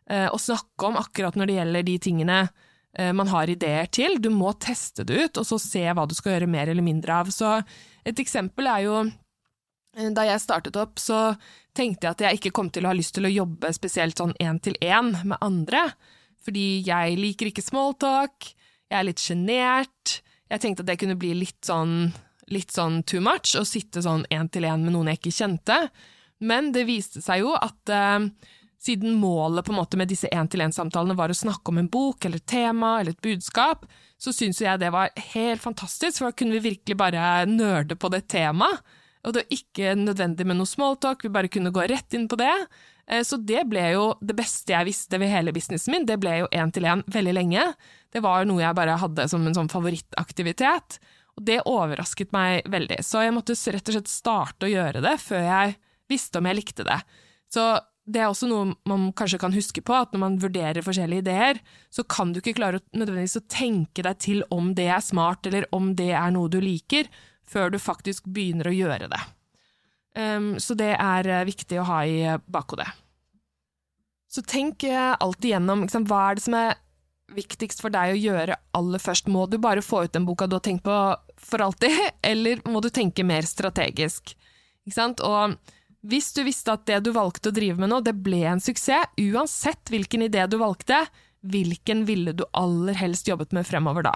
eh, 0.09 0.27
og 0.29 0.41
snakke 0.41 0.89
om 0.89 0.97
akkurat 0.99 1.37
når 1.37 1.49
det 1.49 1.57
gjelder 1.59 1.85
de 1.87 1.97
tingene 2.07 2.39
eh, 2.97 3.11
man 3.15 3.29
har 3.31 3.51
ideer 3.51 3.89
til. 3.93 4.19
Du 4.21 4.31
må 4.33 4.53
teste 4.61 5.05
det 5.07 5.19
ut, 5.19 5.41
og 5.41 5.47
så 5.47 5.59
se 5.61 5.85
hva 5.85 6.07
du 6.07 6.15
skal 6.17 6.35
gjøre 6.35 6.51
mer 6.51 6.71
eller 6.71 6.85
mindre 6.85 7.21
av. 7.21 7.31
Så 7.33 7.57
et 8.05 8.19
eksempel 8.21 8.69
er 8.71 8.85
jo 8.87 8.97
eh, 9.05 10.11
da 10.15 10.27
jeg 10.29 10.43
startet 10.43 10.77
opp, 10.81 10.99
så 11.01 11.35
tenkte 11.75 12.07
jeg 12.07 12.15
at 12.15 12.25
jeg 12.27 12.41
ikke 12.41 12.53
kom 12.55 12.69
til 12.71 12.85
å 12.85 12.93
ha 12.93 12.97
lyst 12.97 13.15
til 13.17 13.27
å 13.27 13.33
jobbe 13.33 13.73
spesielt 13.75 14.19
sånn 14.21 14.35
én 14.39 14.61
til 14.63 14.77
én 14.83 15.11
med 15.23 15.41
andre, 15.43 15.89
fordi 16.45 16.85
jeg 16.85 17.17
liker 17.17 17.49
ikke 17.49 17.65
smalltalk, 17.65 18.53
jeg 18.85 18.99
er 18.99 19.07
litt 19.07 19.21
sjenert, 19.23 20.19
jeg 20.45 20.61
tenkte 20.61 20.85
at 20.85 20.91
det 20.91 20.99
kunne 21.01 21.17
bli 21.17 21.33
litt 21.39 21.65
sånn 21.65 22.13
litt 22.53 22.69
sånn 22.75 22.99
too 23.09 23.23
much 23.25 23.55
å 23.57 23.63
sitte 23.65 24.03
sånn 24.05 24.25
én 24.29 24.45
til 24.53 24.67
én 24.69 24.83
med 24.85 24.93
noen 24.93 25.09
jeg 25.09 25.17
ikke 25.17 25.33
kjente. 25.33 25.77
Men 26.45 26.69
det 26.75 26.85
viste 26.85 27.23
seg 27.25 27.41
jo 27.41 27.55
at 27.57 27.89
siden 28.81 29.15
målet 29.19 29.65
på 29.65 29.73
en 29.73 29.79
måte 29.79 29.97
med 29.99 30.11
disse 30.11 30.29
én-til-én-samtalene 30.33 31.17
var 31.17 31.31
å 31.31 31.37
snakke 31.37 31.71
om 31.71 31.79
en 31.81 31.89
bok 31.91 32.25
eller 32.25 32.41
et 32.41 32.49
tema 32.49 32.99
eller 32.99 33.15
et 33.15 33.25
budskap, 33.25 33.85
så 34.21 34.33
syns 34.35 34.61
jeg 34.61 34.81
det 34.81 34.91
var 34.93 35.13
helt 35.33 35.63
fantastisk, 35.63 36.19
for 36.19 36.29
da 36.29 36.37
kunne 36.37 36.57
vi 36.57 36.71
virkelig 36.71 36.97
bare 36.99 37.45
nerde 37.49 37.97
på 37.99 38.11
det 38.13 38.25
temaet. 38.31 38.83
Og 39.25 39.33
det 39.33 39.41
var 39.41 39.55
ikke 39.57 39.95
nødvendig 39.97 40.45
med 40.45 40.59
noe 40.59 40.69
smalltalk, 40.69 41.23
vi 41.25 41.33
bare 41.33 41.49
kunne 41.49 41.73
gå 41.73 41.87
rett 41.89 42.13
inn 42.13 42.27
på 42.29 42.37
det. 42.37 42.53
Eh, 43.09 43.23
så 43.25 43.39
det 43.41 43.63
ble 43.69 43.87
jo 43.95 44.05
det 44.21 44.35
beste 44.37 44.73
jeg 44.75 44.89
visste 44.89 45.19
ved 45.21 45.33
hele 45.33 45.53
businessen 45.55 45.95
min, 45.95 46.05
det 46.05 46.19
ble 46.21 46.43
jo 46.43 46.51
én-til-én 46.53 47.01
veldig 47.09 47.33
lenge. 47.33 47.65
Det 48.13 48.21
var 48.23 48.45
noe 48.45 48.61
jeg 48.61 48.77
bare 48.77 48.99
hadde 49.01 49.25
som 49.31 49.45
en 49.45 49.57
sånn 49.57 49.71
favorittaktivitet. 49.71 50.99
Og 51.35 51.43
det 51.49 51.63
overrasket 51.67 52.31
meg 52.31 52.69
veldig, 52.71 53.01
så 53.03 53.25
jeg 53.25 53.33
måtte 53.35 53.57
rett 53.57 53.89
og 53.91 53.97
slett 53.97 54.11
starte 54.11 54.69
å 54.69 54.71
gjøre 54.71 55.01
det 55.03 55.17
før 55.19 55.43
jeg 55.43 55.75
visste 56.07 56.39
om 56.39 56.47
jeg 56.47 56.59
likte 56.61 56.85
det. 56.87 57.01
Så 57.51 57.65
det 58.05 58.21
er 58.21 58.29
også 58.29 58.47
noe 58.49 58.75
man 58.85 59.07
kanskje 59.17 59.39
kan 59.41 59.53
huske 59.55 59.81
på, 59.81 59.95
at 59.97 60.11
når 60.13 60.21
man 60.21 60.35
vurderer 60.41 60.85
forskjellige 60.85 61.25
ideer, 61.25 61.61
så 61.89 62.05
kan 62.05 62.33
du 62.33 62.39
ikke 62.41 62.55
klare 62.59 62.83
nødvendigvis 62.93 63.39
å 63.39 63.47
tenke 63.49 64.05
deg 64.05 64.19
til 64.21 64.43
om 64.53 64.73
det 64.77 64.85
er 64.93 65.01
smart, 65.01 65.47
eller 65.49 65.65
om 65.73 65.93
det 65.97 66.11
er 66.13 66.35
noe 66.35 66.51
du 66.51 66.59
liker, 66.61 67.09
før 67.45 67.73
du 67.73 67.79
faktisk 67.81 68.27
begynner 68.29 68.69
å 68.69 68.75
gjøre 68.75 69.09
det. 69.09 69.21
Um, 70.15 70.53
så 70.61 70.77
det 70.77 70.93
er 70.93 71.27
eh, 71.27 71.47
viktig 71.49 71.81
å 71.81 71.87
ha 71.89 71.99
i 72.07 72.19
bakhodet. 72.45 72.87
Så 74.31 74.43
tenk 74.47 74.85
eh, 74.87 75.13
alltid 75.19 75.55
gjennom 75.55 75.85
hva 76.07 76.21
er 76.29 76.37
det 76.37 76.45
som 76.45 76.55
er 76.59 76.77
viktigst 77.35 77.81
for 77.81 77.93
deg 77.93 78.13
å 78.13 78.19
gjøre 78.19 78.57
aller 78.77 79.01
først? 79.01 79.29
Må 79.33 79.45
du 79.49 79.57
bare 79.61 79.83
få 79.85 80.05
ut 80.05 80.13
den 80.13 80.27
boka 80.27 80.47
du 80.47 80.57
har 80.59 80.65
tenkt 80.65 80.85
på 80.85 80.99
for 81.41 81.65
alltid, 81.65 81.97
eller 82.31 82.61
må 82.69 82.83
du 82.85 82.91
tenke 82.93 83.25
mer 83.25 83.47
strategisk? 83.49 84.35
Ikke 84.85 84.97
sant? 84.99 85.25
Og 85.25 85.57
hvis 86.09 86.31
du 86.35 86.43
visste 86.45 86.73
at 86.75 86.85
det 86.89 87.01
du 87.05 87.11
valgte 87.15 87.51
å 87.51 87.55
drive 87.55 87.81
med 87.81 87.91
nå, 87.91 88.01
det 88.05 88.15
ble 88.25 88.43
en 88.49 88.61
suksess, 88.63 89.15
uansett 89.17 89.91
hvilken 89.93 90.25
idé 90.27 90.45
du 90.49 90.57
valgte, 90.61 91.03
hvilken 91.45 92.05
ville 92.07 92.33
du 92.33 92.45
aller 92.57 92.97
helst 92.97 93.29
jobbet 93.29 93.53
med 93.55 93.67
fremover 93.67 94.07
da? 94.07 94.13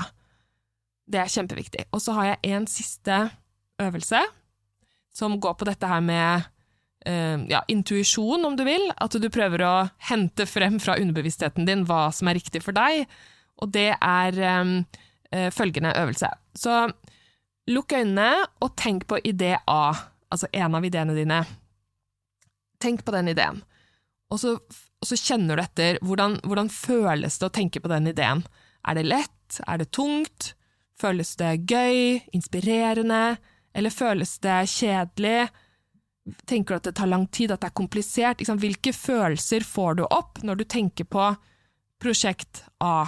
Det 1.09 1.21
er 1.23 1.33
kjempeviktig. 1.33 1.87
Og 1.93 2.01
så 2.03 2.13
har 2.17 2.31
jeg 2.31 2.53
en 2.53 2.69
siste 2.69 3.17
øvelse, 3.81 4.21
som 5.15 5.37
går 5.41 5.57
på 5.57 5.67
dette 5.69 5.89
her 5.89 6.01
med 6.05 6.47
uh, 7.09 7.37
ja, 7.49 7.63
intuisjon, 7.69 8.45
om 8.45 8.57
du 8.57 8.63
vil. 8.67 8.89
At 9.01 9.17
du 9.17 9.29
prøver 9.33 9.65
å 9.65 9.73
hente 10.09 10.45
frem 10.49 10.77
fra 10.81 10.97
underbevisstheten 11.01 11.65
din 11.69 11.85
hva 11.89 12.07
som 12.15 12.29
er 12.29 12.37
riktig 12.37 12.61
for 12.65 12.77
deg. 12.77 13.09
Og 13.59 13.73
det 13.73 13.91
er 13.95 14.41
um, 14.61 14.75
uh, 15.33 15.49
følgende 15.53 15.95
øvelse. 15.97 16.29
Så 16.57 16.85
Lukk 17.69 17.93
øynene 17.93 18.47
og 18.63 18.73
tenk 18.79 19.05
på 19.09 19.19
idé 19.21 19.53
A, 19.69 19.93
altså 20.33 20.47
en 20.57 20.77
av 20.77 20.85
ideene 20.85 21.13
dine. 21.13 21.43
Tenk 22.79 23.03
på 23.05 23.11
den 23.11 23.31
ideen, 23.31 23.61
og 24.31 24.39
så, 24.39 24.55
og 24.55 25.07
så 25.09 25.17
kjenner 25.19 25.57
du 25.57 25.63
etter 25.63 25.97
hvordan, 26.05 26.37
hvordan 26.45 26.69
føles 26.71 27.39
det 27.41 27.49
å 27.49 27.53
tenke 27.53 27.81
på 27.83 27.91
den 27.91 28.07
ideen. 28.11 28.43
Er 28.87 28.95
det 28.95 29.07
lett? 29.07 29.59
Er 29.67 29.81
det 29.81 29.89
tungt? 29.95 30.53
Føles 30.99 31.33
det 31.39 31.65
gøy? 31.69 32.19
Inspirerende? 32.35 33.39
Eller 33.73 33.93
føles 33.93 34.37
det 34.43 34.61
kjedelig? 34.71 35.49
Tenker 36.45 36.75
du 36.75 36.77
at 36.77 36.89
det 36.89 36.95
tar 36.99 37.09
lang 37.09 37.25
tid, 37.33 37.51
at 37.51 37.63
det 37.63 37.71
er 37.71 37.79
komplisert? 37.79 38.43
Hvilke 38.43 38.93
følelser 38.93 39.65
får 39.65 39.99
du 39.99 40.05
opp 40.05 40.43
når 40.45 40.61
du 40.61 40.65
tenker 40.69 41.09
på 41.09 41.31
prosjekt 41.99 42.63
A? 42.83 43.07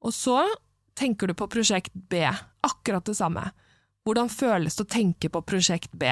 Og 0.00 0.14
så 0.16 0.42
tenker 0.98 1.30
du 1.30 1.36
på 1.38 1.48
prosjekt 1.52 1.94
B? 1.94 2.24
Akkurat 2.66 3.06
det 3.06 3.16
samme. 3.20 3.46
Hvordan 4.04 4.32
føles 4.32 4.76
det 4.76 4.86
å 4.88 4.90
tenke 4.90 5.30
på 5.30 5.44
prosjekt 5.46 5.92
B? 5.92 6.10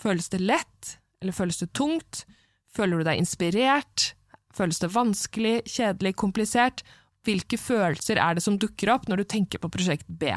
Føles 0.00 0.30
det 0.32 0.42
lett, 0.44 0.99
eller 1.20 1.36
føles 1.36 1.60
det 1.60 1.72
tungt? 1.76 2.24
Føler 2.74 3.00
du 3.00 3.08
deg 3.08 3.20
inspirert? 3.20 4.12
Føles 4.56 4.80
det 4.82 4.92
vanskelig, 4.94 5.60
kjedelig, 5.70 6.14
komplisert? 6.18 6.84
Hvilke 7.26 7.58
følelser 7.60 8.18
er 8.22 8.36
det 8.36 8.44
som 8.44 8.56
dukker 8.58 8.92
opp 8.94 9.08
når 9.08 9.22
du 9.22 9.30
tenker 9.34 9.62
på 9.62 9.70
prosjekt 9.72 10.08
B? 10.08 10.32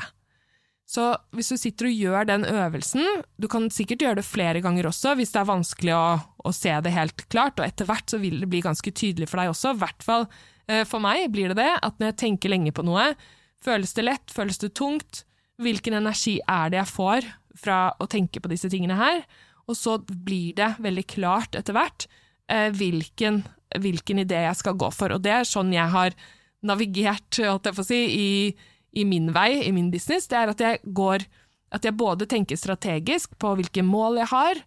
Så 0.83 1.13
hvis 1.33 1.49
du 1.49 1.57
sitter 1.57 1.87
og 1.87 1.95
gjør 1.95 2.27
den 2.27 2.43
øvelsen, 2.45 3.05
du 3.39 3.47
kan 3.49 3.69
sikkert 3.71 4.03
gjøre 4.03 4.19
det 4.19 4.27
flere 4.27 4.61
ganger 4.61 4.89
også 4.89 5.15
hvis 5.17 5.31
det 5.33 5.39
er 5.39 5.47
vanskelig 5.47 5.93
å, 5.95 6.07
å 6.43 6.51
se 6.53 6.73
det 6.83 6.91
helt 6.93 7.23
klart, 7.31 7.55
og 7.57 7.65
etter 7.65 7.87
hvert 7.87 8.11
så 8.11 8.19
vil 8.21 8.41
det 8.43 8.49
bli 8.51 8.59
ganske 8.61 8.91
tydelig 8.91 9.29
for 9.31 9.39
deg 9.39 9.53
også, 9.53 9.71
i 9.73 9.81
hvert 9.81 10.03
fall 10.03 10.27
eh, 10.67 10.83
for 10.85 11.01
meg 11.01 11.29
blir 11.33 11.53
det 11.53 11.61
det, 11.63 11.71
at 11.79 11.97
når 11.97 12.11
jeg 12.11 12.19
tenker 12.25 12.53
lenge 12.53 12.75
på 12.75 12.85
noe, 12.85 13.13
Føles 13.63 13.95
det 13.95 14.03
lett? 14.03 14.33
Føles 14.33 14.59
det 14.59 14.73
tungt? 14.75 15.23
Hvilken 15.61 15.95
energi 15.95 16.39
er 16.49 16.71
det 16.71 16.81
jeg 16.81 16.91
får 16.91 17.27
fra 17.63 17.79
å 18.01 18.07
tenke 18.11 18.41
på 18.43 18.51
disse 18.51 18.69
tingene 18.71 18.97
her? 18.99 19.23
Og 19.69 19.77
så 19.79 19.97
blir 20.03 20.55
det 20.57 20.73
veldig 20.83 21.05
klart 21.07 21.55
etter 21.55 21.75
hvert 21.75 22.07
eh, 22.51 22.69
hvilken, 22.75 23.41
hvilken, 23.79 24.23
idé 24.25 24.43
jeg 24.45 24.59
skal 24.59 24.77
gå 24.79 24.89
for. 24.95 25.15
Og 25.15 25.23
det 25.23 25.33
er 25.33 25.47
sånn 25.47 25.73
jeg 25.75 25.87
har 25.93 26.15
navigert, 26.63 27.39
jeg 27.39 27.85
si, 27.87 28.01
i, 28.07 28.27
i 28.99 29.07
min 29.07 29.31
vei, 29.35 29.63
i 29.63 29.71
min 29.75 29.91
business. 29.91 30.27
Det 30.31 30.39
er 30.39 30.53
at 30.53 30.63
jeg 30.63 30.83
går 30.83 31.27
At 31.73 31.85
jeg 31.87 31.97
både 31.97 32.27
tenker 32.29 32.53
strategisk 32.53 33.31
på 33.41 33.55
hvilke 33.57 33.81
mål 33.81 34.19
jeg 34.19 34.29
har, 34.29 34.59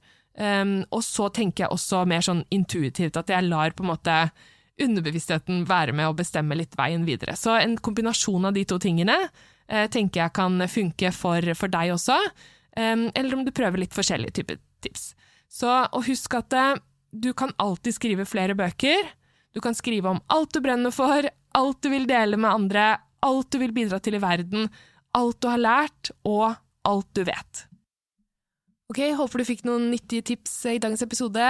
um, 0.43 0.81
og 0.91 1.05
så 1.07 1.29
tenker 1.31 1.63
jeg 1.63 1.71
også 1.71 2.01
mer 2.03 2.25
sånn 2.27 2.41
intuitivt, 2.51 3.15
at 3.15 3.31
jeg 3.31 3.47
lar 3.47 3.71
på 3.79 3.85
en 3.85 3.93
måte 3.93 4.17
underbevisstheten 4.83 5.63
være 5.69 5.95
med 5.95 6.09
å 6.09 6.17
bestemme 6.19 6.59
litt 6.59 6.75
veien 6.75 7.05
videre. 7.07 7.37
Så 7.39 7.55
en 7.61 7.77
kombinasjon 7.79 8.51
av 8.51 8.59
de 8.59 8.65
to 8.67 8.81
tingene 8.83 9.21
eh, 9.23 9.87
tenker 9.87 10.25
jeg 10.25 10.35
kan 10.35 10.67
funke 10.67 11.13
for, 11.15 11.47
for 11.55 11.71
deg 11.71 11.95
også, 11.95 12.19
Um, 12.77 13.11
eller 13.15 13.35
om 13.35 13.45
du 13.45 13.55
prøver 13.57 13.81
litt 13.81 13.95
forskjellige 13.97 14.35
typer 14.37 14.59
tips. 14.85 15.15
Så 15.49 15.71
og 15.87 16.07
husk 16.09 16.35
at 16.39 16.57
eh, 16.57 16.83
du 17.12 17.33
kan 17.37 17.55
alltid 17.62 17.97
skrive 17.97 18.27
flere 18.29 18.57
bøker. 18.59 19.09
Du 19.57 19.62
kan 19.65 19.77
skrive 19.77 20.11
om 20.11 20.21
alt 20.33 20.53
du 20.53 20.61
brenner 20.65 20.93
for, 20.93 21.29
alt 21.57 21.81
du 21.83 21.89
vil 21.93 22.09
dele 22.09 22.37
med 22.37 22.51
andre, 22.51 22.89
alt 23.25 23.49
du 23.53 23.61
vil 23.62 23.73
bidra 23.77 24.01
til 24.03 24.19
i 24.19 24.23
verden, 24.23 24.69
alt 25.17 25.41
du 25.41 25.49
har 25.49 25.62
lært, 25.62 26.12
og 26.29 26.59
alt 26.87 27.09
du 27.17 27.25
vet. 27.25 27.65
Ok, 28.93 29.01
håper 29.17 29.41
du 29.41 29.49
fikk 29.49 29.65
noen 29.67 29.89
nyttige 29.91 30.27
tips 30.35 30.59
i 30.71 30.79
dagens 30.83 31.03
episode. 31.03 31.47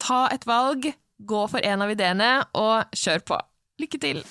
Ta 0.00 0.26
et 0.30 0.44
valg, 0.46 0.92
Gå 1.20 1.48
for 1.52 1.60
en 1.60 1.84
av 1.84 1.92
ideene, 1.92 2.30
og 2.56 2.96
kjør 2.96 3.26
på. 3.32 3.42
Lykke 3.80 4.00
til! 4.00 4.24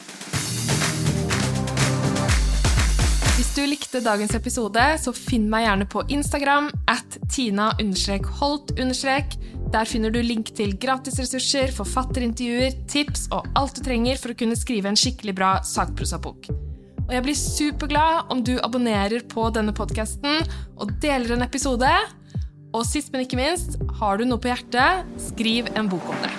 Du 3.59 3.65
likte 3.67 3.99
dagens 3.99 4.31
episode, 4.37 4.83
så 5.03 5.11
finn 5.15 5.49
meg 5.51 5.65
gjerne 5.65 5.87
på 5.91 6.03
Instagram 6.15 6.69
at 6.87 7.17
tina-holt. 7.33 8.71
Der 9.73 9.89
finner 9.89 10.13
du 10.13 10.19
link 10.23 10.53
til 10.55 10.77
gratisressurser, 10.79 11.73
forfatterintervjuer, 11.75 12.77
tips 12.89 13.27
og 13.35 13.49
alt 13.59 13.75
du 13.75 13.83
trenger 13.85 14.21
for 14.21 14.31
å 14.31 14.37
kunne 14.39 14.57
skrive 14.59 14.89
en 14.89 14.99
skikkelig 14.99 15.35
bra 15.35 15.51
sakprosabok. 15.67 16.47
Og 17.09 17.11
jeg 17.17 17.25
blir 17.25 17.37
superglad 17.37 18.31
om 18.31 18.45
du 18.45 18.55
abonnerer 18.63 19.25
på 19.27 19.49
denne 19.51 19.75
podkasten 19.75 20.39
og 20.79 20.95
deler 21.03 21.35
en 21.35 21.45
episode. 21.49 21.91
Og 22.69 22.85
sist, 22.87 23.11
men 23.11 23.25
ikke 23.25 23.41
minst, 23.41 23.79
har 23.99 24.21
du 24.21 24.27
noe 24.29 24.39
på 24.39 24.53
hjertet, 24.53 25.05
skriv 25.31 25.67
en 25.75 25.91
bok 25.91 26.05
om 26.13 26.23
det. 26.23 26.33